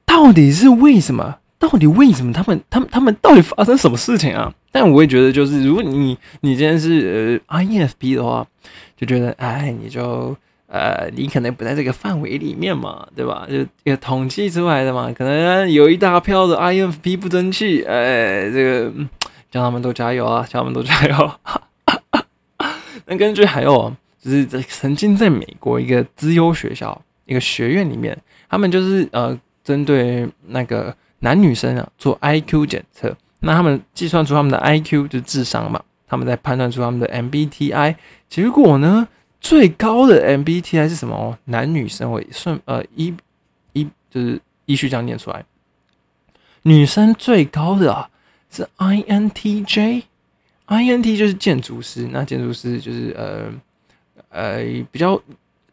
[0.05, 1.39] 到底是为什么？
[1.59, 4.53] 到底为什么他们、他们、他们到底发生什么事情啊？
[4.71, 8.47] 但我也觉得，就是如果你你今天是呃 INFP 的话，
[8.97, 13.47] 就觉得哎，你就呃，你可能不在这个范围里面嘛，对吧？
[13.49, 18.93] 就一个统计出来的嘛，可能有一大票的 INFP 不争气，哎，这个
[19.51, 21.31] 叫他们都加油啊，叫他们都加油。
[23.07, 23.95] 那根据还有。
[24.25, 28.17] 就是在曾经在美国一个资优学校一个学院里面，
[28.49, 37.97] 他们就是呃针对那个男女生啊做 I Q 检测，那他们计算出他们的 I Q 就智商嘛，他们在判断出他们的 M B T I，
[38.29, 39.09] 结果呢
[39.41, 41.39] 最高的 M B T I 是什么？
[41.45, 43.15] 男女生会算呃一
[43.73, 45.45] 一就是依序这样念出来，
[46.63, 48.11] 女生最高的啊
[48.51, 53.53] 是 I N T J，I N T 就是建筑师，那建筑师就是呃。
[54.31, 55.21] 呃，比较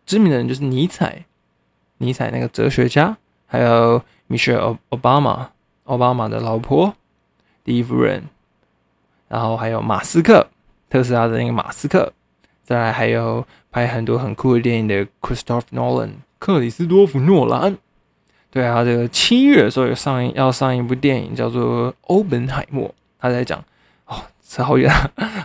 [0.05, 1.25] 知名的人就是尼采，
[2.01, 5.51] 尼采那个哲学家，还有米歇尔奥巴马，
[5.83, 6.93] 奥巴马的老婆，
[7.63, 8.23] 第一夫人，
[9.27, 10.47] 然后还有马斯克，
[10.89, 12.11] 特斯拉的那个马斯克，
[12.63, 16.09] 再来还有拍很多很酷的电影的 Christopher Nolan，
[16.39, 17.77] 克里斯多夫诺兰，
[18.49, 23.63] 对啊，这个七月的时候有上映，要上一部电影叫做《欧本海默》，他在讲，
[24.07, 24.91] 哦，扯好远，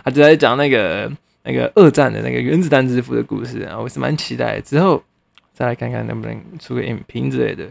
[0.03, 1.11] 他就在讲那个。
[1.49, 5.01] 那个二战的那个原子弹之父的故事啊，我是蛮期待之后
[5.57, 7.65] 再来看看能不能出个影评之类的。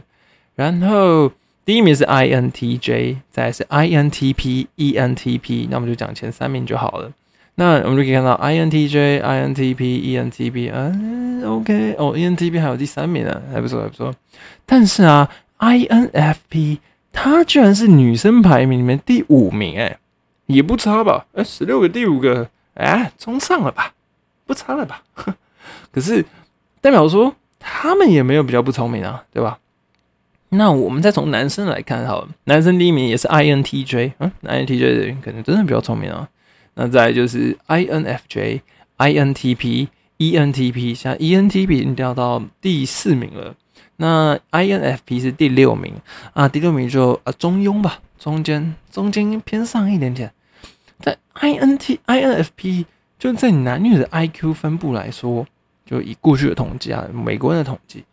[0.57, 1.31] 然后
[1.65, 7.13] 第一名是 INTJ，再是 INTP、ENTP，那我们就讲前三名就好了。
[7.55, 14.13] 那我们就可以看到 INTJ、INTP、ENTP，嗯，OK，哦，ENTP 还有第三名呢，还不错，还不错。
[14.67, 16.79] 但是啊，INFP
[17.13, 19.97] 它居然是女生排名里面第五名，哎，
[20.47, 21.27] 也不差吧？
[21.35, 23.95] 哎，十六个第五个，哎，中上了吧？
[24.45, 25.03] 不差了吧？
[25.93, 26.25] 可是
[26.81, 29.59] 代表说他们也没有比较不聪明啊，对吧？
[30.51, 36.29] 那我们再从男生来看，好了，男生第一名也是 INTJ，嗯，INTJ 的人可能真的比较聪明啊。
[36.75, 38.61] 那再就是 INFJ、
[38.99, 39.89] INTP、
[40.19, 43.55] ENTP，现在 ENTP 已经掉到第四名了。
[43.97, 45.95] 那 INFP 是第六名
[46.35, 50.31] 啊，第六名就啊中庸吧，中间中间偏上一点点。
[51.01, 52.85] 在 INT、INFP
[53.19, 55.47] 就在男女的 IQ 分布来说，
[55.87, 58.05] 就以过去的统计啊，美国人的统计，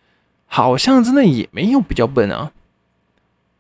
[0.46, 2.54] 好像真的也没有比较笨啊。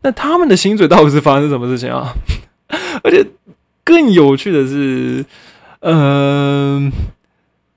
[0.03, 2.13] 那他们的薪水到底是发生什么事情啊？
[3.03, 3.27] 而且。
[3.85, 5.25] 更有趣的是，
[5.81, 6.89] 嗯，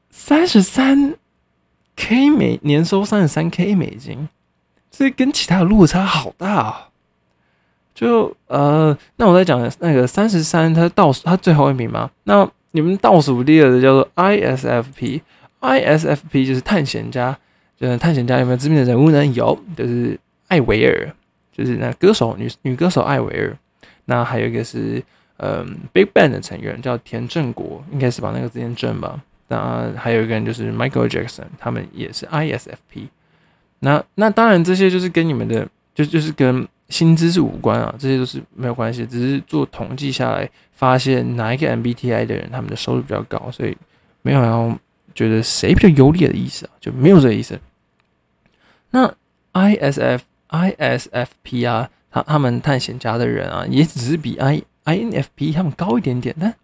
[0.08, 1.16] 三十三
[1.96, 4.28] K 美年收三十三 K 美金，
[4.88, 6.88] 这跟其他的落差好大啊！
[7.92, 12.08] 就呃，那我在讲那个三十三，他倒数，他最后一名嘛。
[12.22, 15.22] 那你们倒数第二的叫做 ISFP
[15.66, 17.36] ISFP 就是探险家，
[17.78, 19.24] 就是探险家有没有知名的人物呢？
[19.26, 21.12] 有，就是艾维尔，
[21.52, 23.56] 就是那歌手女女歌手艾维尔。
[24.06, 25.02] 那还有一个是。
[25.38, 29.22] 嗯，Big Bang 的成员叫田正国，应该是把那个字念正吧。
[29.48, 33.08] 那还有一个人就是 Michael Jackson，他们也是 ISFP。
[33.80, 43.76] 那那当然这些就是跟你们的就就是跟薪资是无关啊，这些都是没有关系，只是做统计下来发现哪一个 MBTI 的人他们的收入比较高，所以
[44.22, 44.78] 没有要
[45.16, 47.58] 觉得谁比较优劣的意思啊，就没有这个意思。
[48.90, 49.12] 那
[49.54, 56.54] ISF ISFP 啊，他他们探险家的人啊，也只是比 I INFP 他们高一点点，但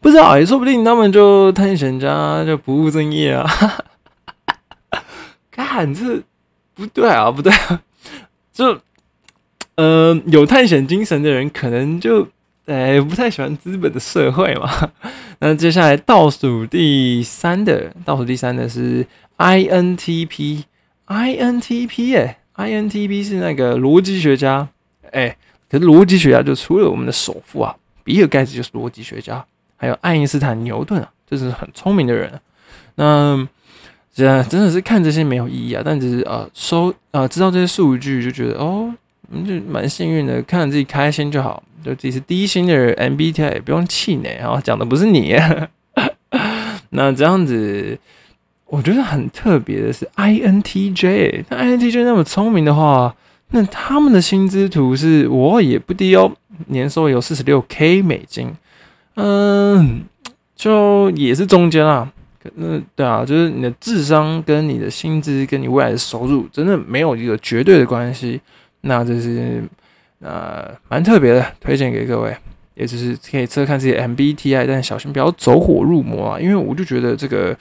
[0.00, 3.48] 不知道也说不定他们就探险家就不务正业啊！
[5.50, 6.20] 看这
[6.74, 7.80] 不对啊，不对啊！
[8.52, 8.80] 就
[9.76, 12.28] 呃有探险精神的人，可能就
[12.66, 14.90] 哎不太喜欢资本的社会嘛。
[15.40, 19.06] 那接下来倒数第三的，倒数第三的是
[19.38, 20.66] INTP，INTP
[22.16, 24.68] 哎，INTP 是那个逻辑学家
[25.10, 25.36] 哎。
[25.68, 29.44] 可是逻辑学家就除了我们的首富啊，比尔盖茨就是逻辑学家，
[29.76, 32.40] 还有爱因斯坦、牛顿啊，这是很聪明的人。
[32.94, 33.48] 那
[34.14, 38.94] 这真的是看这些没有意义啊，但只是呃收呃知道这些数据就觉得哦，
[39.44, 41.60] 就蛮幸运的，看着自己开心就好。
[41.84, 45.36] 就自己是低薪的 MBTI 也不用气馁啊，讲的不是你。
[46.90, 47.98] 那这样子，
[48.66, 53.14] 我觉得很特别的是 INTJ，那 INTJ 那么聪明的话。
[53.50, 56.32] 那他们的薪资图是我也不低哦，
[56.68, 58.50] 年收有四十六 K 美金，
[59.14, 60.02] 嗯，
[60.56, 62.10] 就也是中间啦。
[62.56, 68.40] 那对啊，就是你的智商跟你的薪资跟你未来的收入真的没有一个绝对的关系。
[68.80, 69.62] 那这是
[70.24, 72.34] 呃蛮特别的，推荐给各位，
[72.74, 76.40] 也就是可以测看自己 MBTI，但小心不要走火入魔啊。
[76.40, 77.56] 因为我就觉得这个，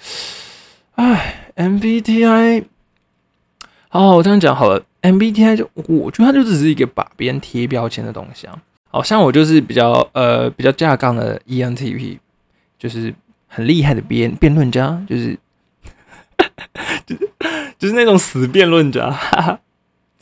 [0.95, 2.63] 哎，MBTI，
[3.89, 4.82] 好，我这样讲好了。
[5.02, 8.58] MBTI 就我觉得它就只是一个把别人贴标签的东西啊，
[8.89, 12.17] 好像我就是比较呃比较架杠的 ENTP，
[12.80, 13.13] 就是
[13.47, 15.38] 很厉害的辩辩论家，就是
[17.06, 17.30] 就是
[17.78, 19.60] 就是那种死辩论家，哈哈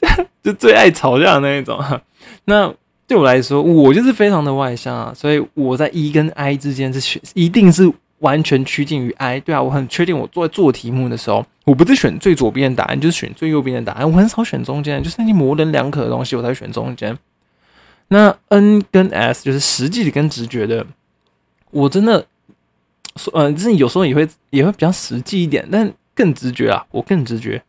[0.44, 2.02] 就最爱吵架的那一种哈。
[2.46, 2.74] 那
[3.08, 7.92] 对我来说，我就是非常的外向啊，所以我在 E 跟 I 之间是选，一定是。
[8.22, 14.08] 完全趋近于 I，对啊，我很确定我做做题目的时候，我不是选最左边的答案，就是选最右边的答案。
[14.08, 17.18] 我很少选中间，就是那些模棱两可的东西，我才选中间。
[18.10, 20.86] 那 N 跟 S 就是实际的跟直觉的，
[21.72, 22.24] 我真的
[23.16, 27.64] 说，呃，就是有时候也会也会比较实际一点，但更直觉啊，我更直觉。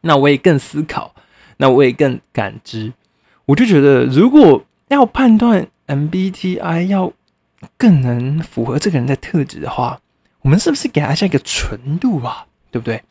[0.00, 1.14] 那我也更思考，
[1.60, 2.92] 那我也更感知。
[3.46, 7.12] 我就觉得，如果要判断 MBTI 要。
[7.76, 10.00] 更能符合这个人的特质的话，
[10.40, 12.46] 我们是不是给他下一个纯度啊？
[12.70, 13.02] 对不对？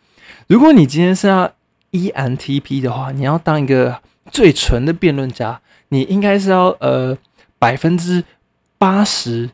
[0.48, 1.54] 如果你今天是要
[1.92, 7.16] ENTP 的话，你要当一个最纯的辩论家，你应该是要呃
[7.60, 8.24] 百分之
[8.80, 9.52] 八十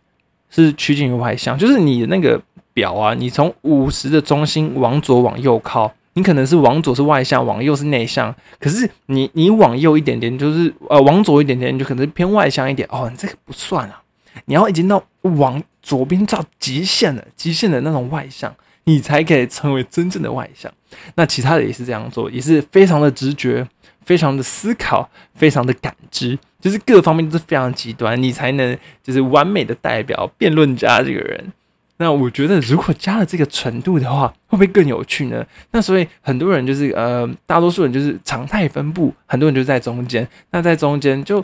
[0.49, 2.41] 是趋近于外向，就是你的那个
[2.71, 14.01] 表啊，你从五十的中心往左往右靠，你可能是往左是外向，往右是内向，可是你你往右一点点，就是呃往左一点点，你就可能偏外向一点哦，你这个不算啊。
[14.45, 18.53] 你要已经到往左边到极限了，极限的那种外向，
[18.85, 20.71] 你才可以成为真正的外向。
[21.15, 23.65] 那其他的也是这样做，也是非常的直觉，
[24.05, 31.51] 非常的思考，非常的感知，就是各方面都是非常极端，你才能就是完美的代表辩论家这个人。
[31.97, 35.45] 那我觉得，如果加了这个纯度的话，会不会更有趣呢？
[35.71, 40.27] 那所以很多人就是呃，大多数人就是常态分布，很多人就在中间。
[40.51, 41.43] 那在中间就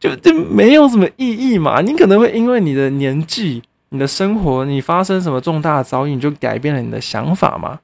[0.00, 1.80] 就就没有什么意义嘛。
[1.80, 7.78] 你可能会因为你的年纪、你的生活、你发生什么重大的遭遇，你就改变了你的想法嘛？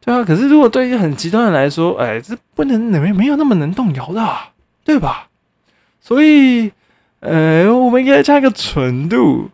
[0.00, 0.24] 对啊。
[0.24, 4.26] 可是如果对于很极端的来说，哎，这不能没没有那么能动摇的，
[4.82, 5.28] 对吧？
[6.00, 6.72] 所以，
[7.20, 9.50] 呃，我们应该加一个纯度。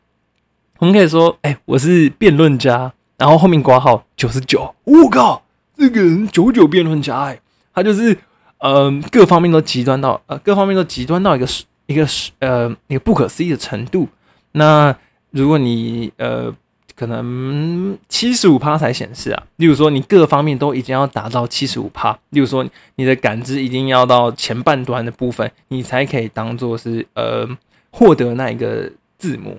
[0.78, 4.74] 我们可以说，哎、我是辩论家，然后后面挂号九十九。
[4.84, 5.42] 我靠，
[5.76, 7.40] 这个人九九辩论家、哎，
[7.72, 8.18] 他就是，
[8.58, 11.46] 嗯、各方面都极端到，呃，各方面都极端到一个
[11.86, 12.06] 一个
[12.40, 14.08] 呃一个不可思议的程度。
[14.52, 14.94] 那
[15.30, 16.52] 如果你呃
[16.96, 22.66] 可能七十五趴才显示啊，例如说你各方面都已经要达到七十五趴，例如说
[22.96, 27.48] 你的感知一定要到前半段的部分，你才可以当做是呃
[27.90, 29.58] 获得那一个字母。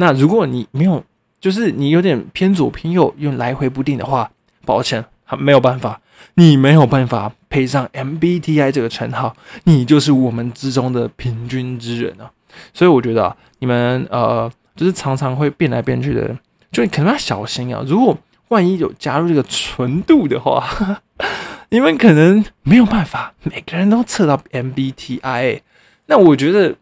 [0.00, 1.04] 那如果你没有，
[1.40, 4.30] 就是你有点偏左偏右，又来回不定的话，
[4.64, 6.00] 抱歉，还没有办法，
[6.34, 12.30] 你没有办法配上 MBTI 这个称号，你就是我们之中的平均之人啊。
[12.72, 16.38] 所以我觉得啊，你们呃，就是常常会变来变去的人，
[16.70, 17.82] 就你可能要小心啊。
[17.86, 18.16] 如果
[18.48, 21.02] 万一有加入这个纯度的话，
[21.70, 25.60] 你们可能没有办法每个人都测到 MBTI。
[26.06, 26.76] 那我觉得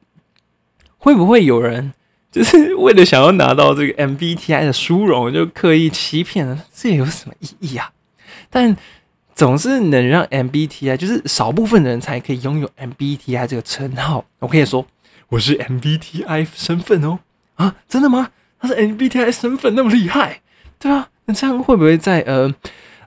[0.99, 1.93] 会不会有人？
[2.37, 7.91] 就是为了想要拿到这个 MBTI 的殊荣，就刻意欺骗了，这有什么意义啊？
[8.51, 8.77] 但
[9.35, 14.27] 总是能让 MBTI，就是少部分人才可以拥有 MBTI 这个称号。
[14.41, 14.87] 我可以说
[15.31, 17.21] 我是 MBTI 身份哦，
[17.55, 18.29] 啊，真的吗？
[18.61, 20.43] 他是 MBTI 身份那么厉害，
[20.79, 22.55] 对啊，那这样会不会在呃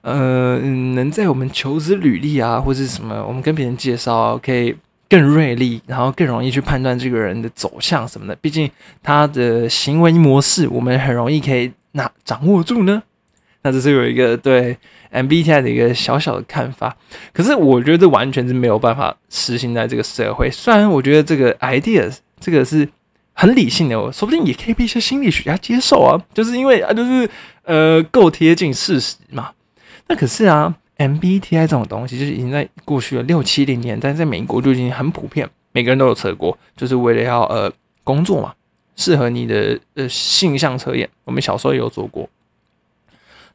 [0.02, 4.76] 呃，能在我们求职履历啊，或者什么，我们跟别人介绍，可以。
[5.10, 8.36] 更锐利，然后更容易去判断这个人的走向什么的。
[8.36, 8.70] 毕竟
[9.02, 13.02] 他的行为模式，我们很容易可以拿掌握住呢。
[13.64, 14.78] 那这是有一个对
[15.12, 16.96] MBTI 的一个小小的看法。
[17.34, 20.50] 可是我觉得完全是没有办法实行在这个社会。
[20.52, 22.88] 虽然我觉得这个 ideas 这个是
[23.34, 26.22] 很理性的，说不定也可以被一些心理学家接受啊。
[26.36, 27.28] 就是因为啊，就是
[27.64, 29.50] 呃够贴近事实嘛。
[30.08, 30.76] 那可是啊。
[31.00, 37.72] MBTI 这种东西，就是已经在过去的六七零年，但在美国就已经很普遍，每个人都有测过，就是为了要呃
[38.04, 38.54] 工作嘛，
[38.98, 42.30] 适合你的呃性向测验，我们小时候也有做过。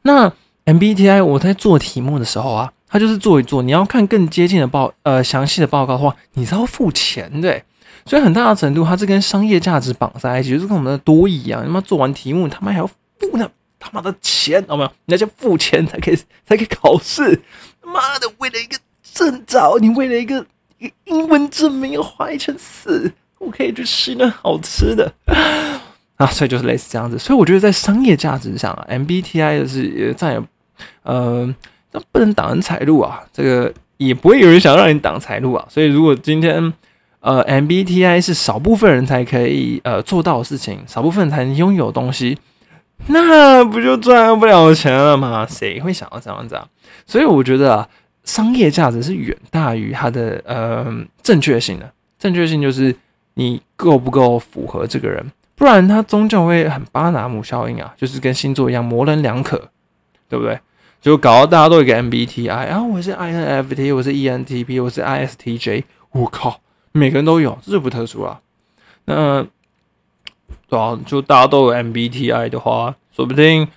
[0.01, 0.33] 那
[0.65, 7.61] MBTI 我在做题目的时候啊，它就是做一做，你要看更接近的报呃详细的报告的话，你是要付钱的，
[8.05, 12.95] 所以很大的程度它是跟商业价值绑在一起，就是跟我们的多一样，他妈做完题目他妈还要付
[13.33, 13.47] 那。
[13.85, 14.91] 他妈的钱，有没有？
[15.05, 17.39] 你要去付钱才可以，才可以考试。
[17.83, 18.75] 妈的，为了一个
[19.13, 20.43] 证照，你为了一个
[20.79, 25.13] 一个英文证明要花一千四，我可以去吃那好吃的
[26.17, 26.25] 啊！
[26.25, 27.19] 所以就是类似这样子。
[27.19, 30.43] 所以我觉得在商业价值上啊，MBTI 就是占有
[31.03, 31.53] 呃，
[31.91, 35.63] 那不能挡人财路啊，这个也不会有人想让你挡财路啊。
[35.69, 36.73] 所以如果今天
[37.19, 42.37] 呃 MBTI 是少部分人才可以呃做到的事情，少部分人才能拥有东西。
[43.07, 45.45] 那不就赚不了钱了吗？
[45.47, 46.67] 谁会想要这样子啊？
[47.05, 47.89] 所以我觉得啊，
[48.23, 50.85] 商业价值是远大于它的呃
[51.21, 51.91] 正确性的。
[52.17, 52.95] 正确性就是
[53.35, 55.23] 你够不够符合这个人，
[55.55, 59.69] 不然他终究会很巴拿姆效应啊，就是跟星座一样模棱两可，
[60.27, 60.59] 对不对？
[60.99, 66.61] 就搞到大家都有一个 MBTI 啊，我是 INFP，我是 ENTP，我是 ISTJ，我靠，
[66.93, 68.39] 每个人都有，这就不特殊啊。
[69.05, 69.45] 那。
[70.67, 73.67] 对啊，就大家都有 MBTI 的话，说不定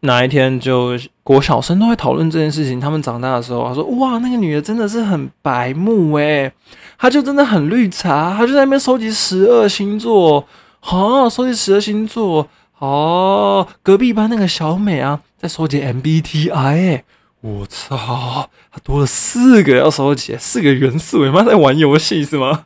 [0.00, 2.78] 哪一天就国小生都会讨论这件事情。
[2.78, 6.52] 他们长大的时候，他说：“哇，那个女的真的是很白目诶，
[6.98, 10.46] 她就真的很绿茶，她就在那边收集十二星座，
[10.80, 12.48] 好，收集十二星座。
[12.78, 17.04] 哦，隔壁班那个小美啊，在收集 MBTI 诶，
[17.40, 22.64] 我操，她多了四个要收集，四个元素，你妈在玩游戏是吗？”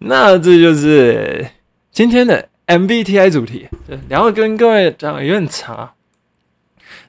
[0.00, 1.44] 那这就是
[1.90, 3.66] 今天的 MBTI 主题，
[4.08, 5.90] 然后跟各位讲有点长。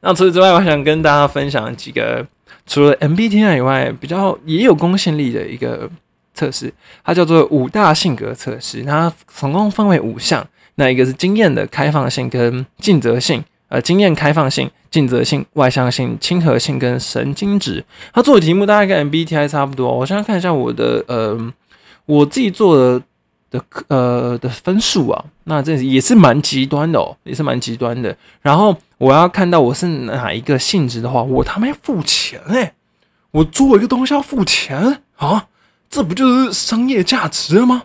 [0.02, 2.26] 那除此之外，我想跟大家分享几个
[2.66, 5.88] 除了 MBTI 以外比较也有公信力的一个
[6.34, 6.74] 测试，
[7.04, 8.82] 它叫做五大性格测试。
[8.84, 17.86] 它总共分为五项，那一个是经验的开放性跟尽责性，呃，经验开放性、尽责性、外向性、亲和性跟神经质。
[18.14, 19.96] 它做的题目大概跟 MBTI 差不多。
[19.96, 21.54] 我现在看一下我的呃。
[22.10, 23.00] 我自己做的
[23.52, 28.18] 的呃的分数啊，那这也是蛮极端的哦，也是蛮极端的。
[28.42, 32.74] 然后我要看到我是哪一个性质的话，我他妈要付钱哎、
[33.30, 35.46] 我做一个东西要付钱啊，
[35.88, 37.84] 这不就是商业价值了吗？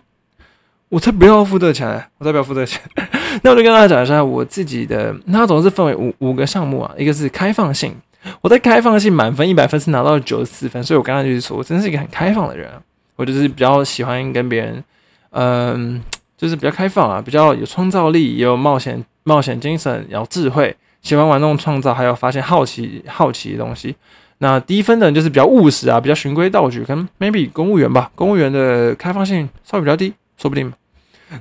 [0.89, 2.81] 我才不要付这钱，我才不要付这钱。
[3.43, 7.93] 那我就跟大家讲一下我自己的，那总是分为五五个项目啊，一个是开放性，
[8.41, 12.81] 我在开放性满分一百分是拿到九十四分，所以我刚才就是说，我真是一个很开放的人啊，
[13.15, 14.83] 我就是比较喜欢跟别人，
[15.31, 16.03] 嗯、
[16.37, 23.95] 就是比较开放啊，比较有创造力，也有冒险冒险精神，有智慧，喜欢玩弄创造，还有发现好奇好奇的东西。
[24.39, 30.71] 那低分的人就是比较务实啊，比较循规蹈矩，可能 maybe 公务员吧，公务员的开放性稍微比较低，说不定。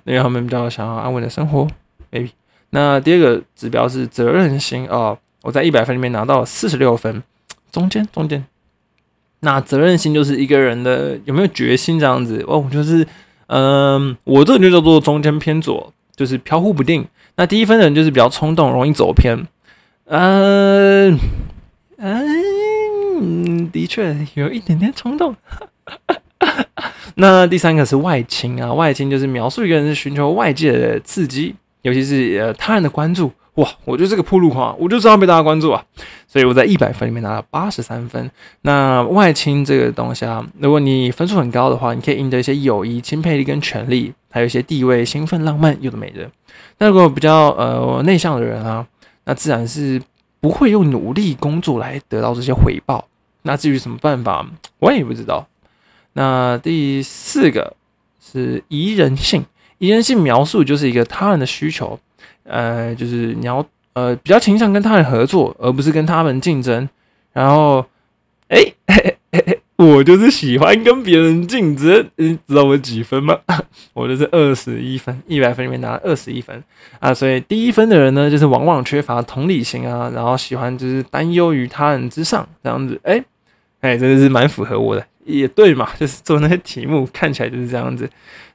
[0.05, 1.68] 因为他们比较想要安稳的生活
[2.11, 2.31] ，maybe。
[2.70, 7.22] 那第二个指标是责任心哦，我在一百分里面拿到四十六分，
[7.70, 8.45] 中间中间。
[9.45, 13.07] 那责任心就是一个人的有没有决心这样子哦，就是
[13.47, 17.07] 嗯，我这个就叫做中间偏左，就是飘忽不定。
[17.36, 19.47] 那第一分的人就是比较冲动，容易走偏。
[20.07, 21.18] 嗯
[21.99, 25.36] 嗯，的确有一点点冲动。
[27.16, 33.30] 那第三个是外倾啊，外倾就是描述一个人是寻求外界的刺激，尤其是呃他人的关注。
[33.55, 35.84] 哇，我就是个铺路狂，我就知道被大家关注啊，
[36.35, 38.28] 所以我在一百分里面拿了八十三分。
[38.62, 46.28] 那外倾这个东西啊，如果你分数很高的话，你可以赢得一些友谊、钦佩力跟权利，还有一些地位、兴奋、浪漫，有的没的。
[46.78, 48.85] 那如果比较呃内向的人啊，
[49.26, 50.03] 那自然是
[50.41, 53.07] 不会用努力工作来得到这些回报。
[53.43, 54.45] 那至于什么办法，
[54.80, 55.47] 我也不知道。
[56.14, 57.76] 那第四个
[58.20, 59.45] 是宜人性，
[59.78, 61.97] 宜人性描述就是一个他人的需求，
[62.43, 63.64] 呃，就是你要
[63.95, 66.88] 呃比较倾向跟他人合作，而不是跟他们竞争。
[67.32, 67.84] 然后，
[68.49, 73.36] 哎、嘿嘿嘿我就是喜欢跟别人竞争，你知道我几分吗？
[73.92, 76.62] 我就是二十一分，一百分里面拿二十一分
[77.01, 77.12] 啊。
[77.12, 83.01] 所以第一分的人呢，就是往往缺乏同理心啊，然后喜欢就是担忧于他人之上这样子。
[83.03, 83.24] 哎、
[83.80, 88.09] 哎，真的是蛮符合我的，也对嘛， 就是做那些题目看起来就是这样子。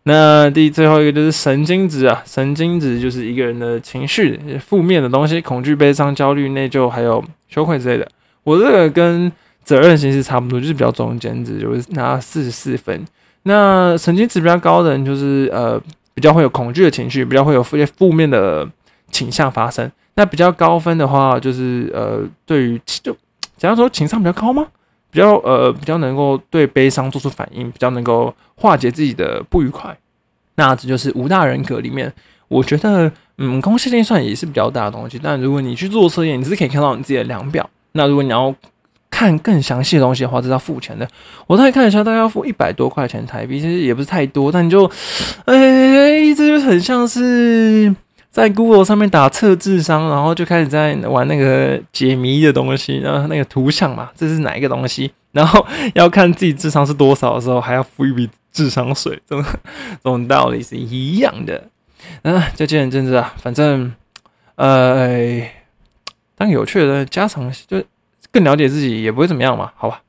[0.03, 8.07] 那第最后一个就是神经质啊，神经质就是一个人的情绪负面的东西，恐惧、悲伤、焦虑、内疚，还有羞愧之类的。
[8.43, 9.31] 我这个跟
[9.63, 13.05] 责任心是差不多，就是比较中间值，就是拿四十四分。
[13.43, 15.79] 那神经质比较高的人，就是呃
[16.13, 18.67] 比较会有恐惧的情绪，比较会有一些负面的
[19.11, 19.91] 倾向发生。
[20.15, 23.15] 那比较高分的话，就是呃对于就
[23.57, 24.65] 假如说情商比较高吗？
[25.11, 29.97] 比较呃比较能够对悲伤做出反应，比较能够化解自己的不愉快。
[30.55, 32.11] 那这就是五大人格里面，
[32.47, 35.19] 我觉得嗯，公式性算也是比较大的东西。
[35.21, 37.69] 但如果你去做测验，你是可以看到你自己的量表。
[37.93, 38.53] 那如果你要
[39.09, 41.07] 看更详细的东西的话，这是要付钱的。
[41.47, 44.83] 我大概看一下，大概要付一百多块钱台币，其实也不是太多，但你就，
[45.45, 47.93] 哎，这就很像是
[48.31, 55.11] 在 Google 上面打测智商，然后就开始在玩那个解谜的东西，然后那个图像嘛，这是哪一个东西？
[55.31, 61.63] 然后要看自己智商是多少的时候，还要付一笔智商税，这种这种道理是一样的。
[62.23, 63.93] 嗯、就见仁见智啊，反正，
[64.55, 65.41] 呃，
[66.35, 67.83] 当有趣的家常就
[68.31, 70.01] 更了解自己也不会怎么样嘛，好吧？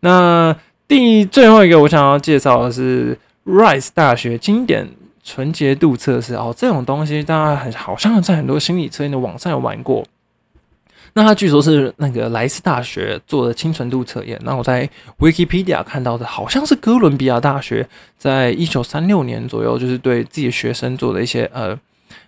[0.00, 0.54] 那
[0.86, 4.88] 第最后一个我想要介绍的是 Rice 大学经典
[5.24, 10.04] 纯洁度测试哦，这种东西大家很好像在很多心理测验的网上有玩过。
[11.16, 14.36] 那它据说是那个莱斯大学做的清纯度测验。
[14.42, 14.88] 那我在
[15.20, 21.78] Wikipedia 看到的，好像是哥伦比亚大学在一九三六年左右，就是对自己的学生做的一些呃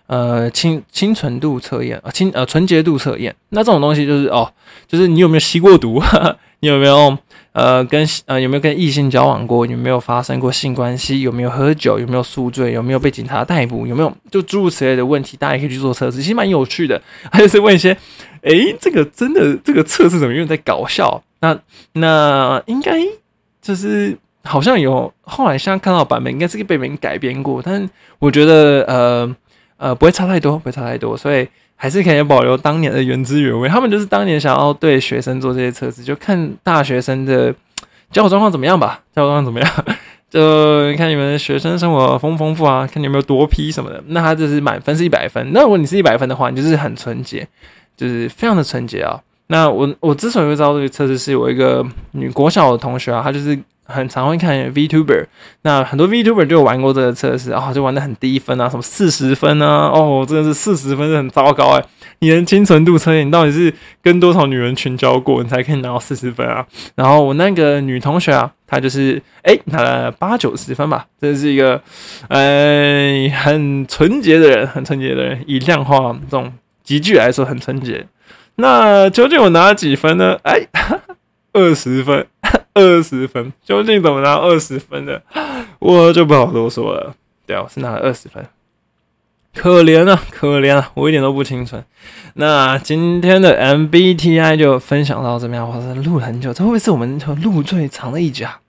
[0.07, 3.35] 呃清清纯度测验啊，清呃纯洁度测验。
[3.49, 4.49] 那这种东西就是哦，
[4.87, 6.01] 就是你有没有吸过毒，
[6.59, 7.17] 你有没有
[7.51, 17.01] 呃跟呃有没有跟异性交往过，有没有发生过性关系，有没有喝酒，有没有宿醉，有没有被警察逮捕，有没有就诸如此类的问题，大家也可以去做测试，其实蛮有趣的。
[17.31, 17.95] 还有是问一些，
[18.41, 21.23] 诶，这个真的这个测试怎么有点在搞笑？
[21.41, 21.57] 那
[21.93, 22.99] 那应该
[23.61, 27.87] 就是好像有后来现在看到版本，应该是被别人改编过，但
[28.17, 29.35] 我觉得呃
[29.77, 31.47] 呃不会差太多，不会差太多，所以
[31.77, 33.69] 还是可以保留当年的原汁原味。
[33.69, 37.53] 他们就是当年想要对学生做这些测试，就看大学生的
[38.11, 39.69] 交友状况怎么样吧， 交友状况怎么样。
[40.29, 44.03] 就看你们学生生活丰不丰富啊，看你有没有多批什么的。
[44.07, 45.53] 那他就是满分是一百分。
[45.53, 47.47] 那如果你是一百分的话，你就是很纯洁，
[47.95, 49.17] 就是非常的纯洁啊。
[49.47, 53.57] 那我我之所以会知道这个测试，是我一个女国小的同学啊，她就是
[53.87, 55.25] 很常会看 VTuber，
[55.63, 61.83] 那很多 VTuber 就有玩过这个测试，啊、就玩的很低分啊，什么四十分啊，哦，真的是四十分是很糟糕哎、
[62.19, 66.65] 你的清纯度测验，你到底是跟多少女人群交过，你才可以拿到四十分啊？
[66.95, 71.81] 然后我那个女同学啊，她就是哎、拿了八九十分吧，这是一个
[72.27, 78.05] 呃很纯洁的人，很纯洁的人，以量化这种集句来说很纯洁。
[78.59, 80.35] 那究竟我拿了几分呢？
[80.43, 80.59] 哎，
[81.53, 82.27] 二十分，
[82.73, 85.21] 二十分，究竟怎么拿二十分的，
[85.79, 87.15] 我就不好多说了。
[87.45, 88.45] 对啊，我是拿了二十分，
[89.55, 91.83] 可怜啊，可怜啊，我一点都不清纯。
[92.35, 98.59] 那今天的 MBTI 就分享到这边，我是录了很久，这会不会是我们录最长的一集啊？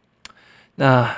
[0.77, 1.11] 那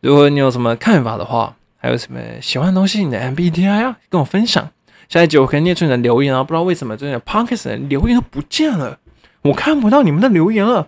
[0.00, 4.70] 如果你有什么看法的话，还有什么喜欢的东西，你的 MBTI 啊，跟我分享。
[5.08, 8.96] 下一集我可以念出你的留言啊，不知道为什么最近 p o c k e t 的留言都不见了，
[9.42, 10.86] 我看不到你们的留言了，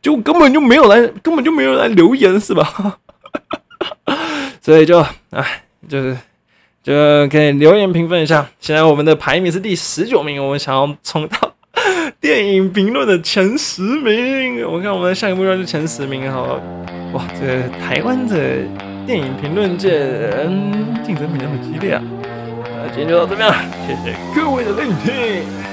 [0.00, 2.98] 就根本就没有来，根本就没有来留言是吧？
[4.60, 4.98] 所以就
[5.30, 6.16] 哎，就是
[6.82, 6.92] 就
[7.28, 8.48] 可以留言评分一下。
[8.60, 11.54] 现在我们的排名是第十九名，我们想要冲到
[12.20, 14.64] 电影评论的前十名。
[14.64, 16.62] 我看我们下一个目标是前十名好了。
[17.12, 18.36] 哇，这台湾的
[19.06, 22.02] 电影评论界，嗯，竞争比较激烈啊。
[22.76, 23.54] 那今天就到这边了，
[23.86, 25.71] 谢谢各位的聆听。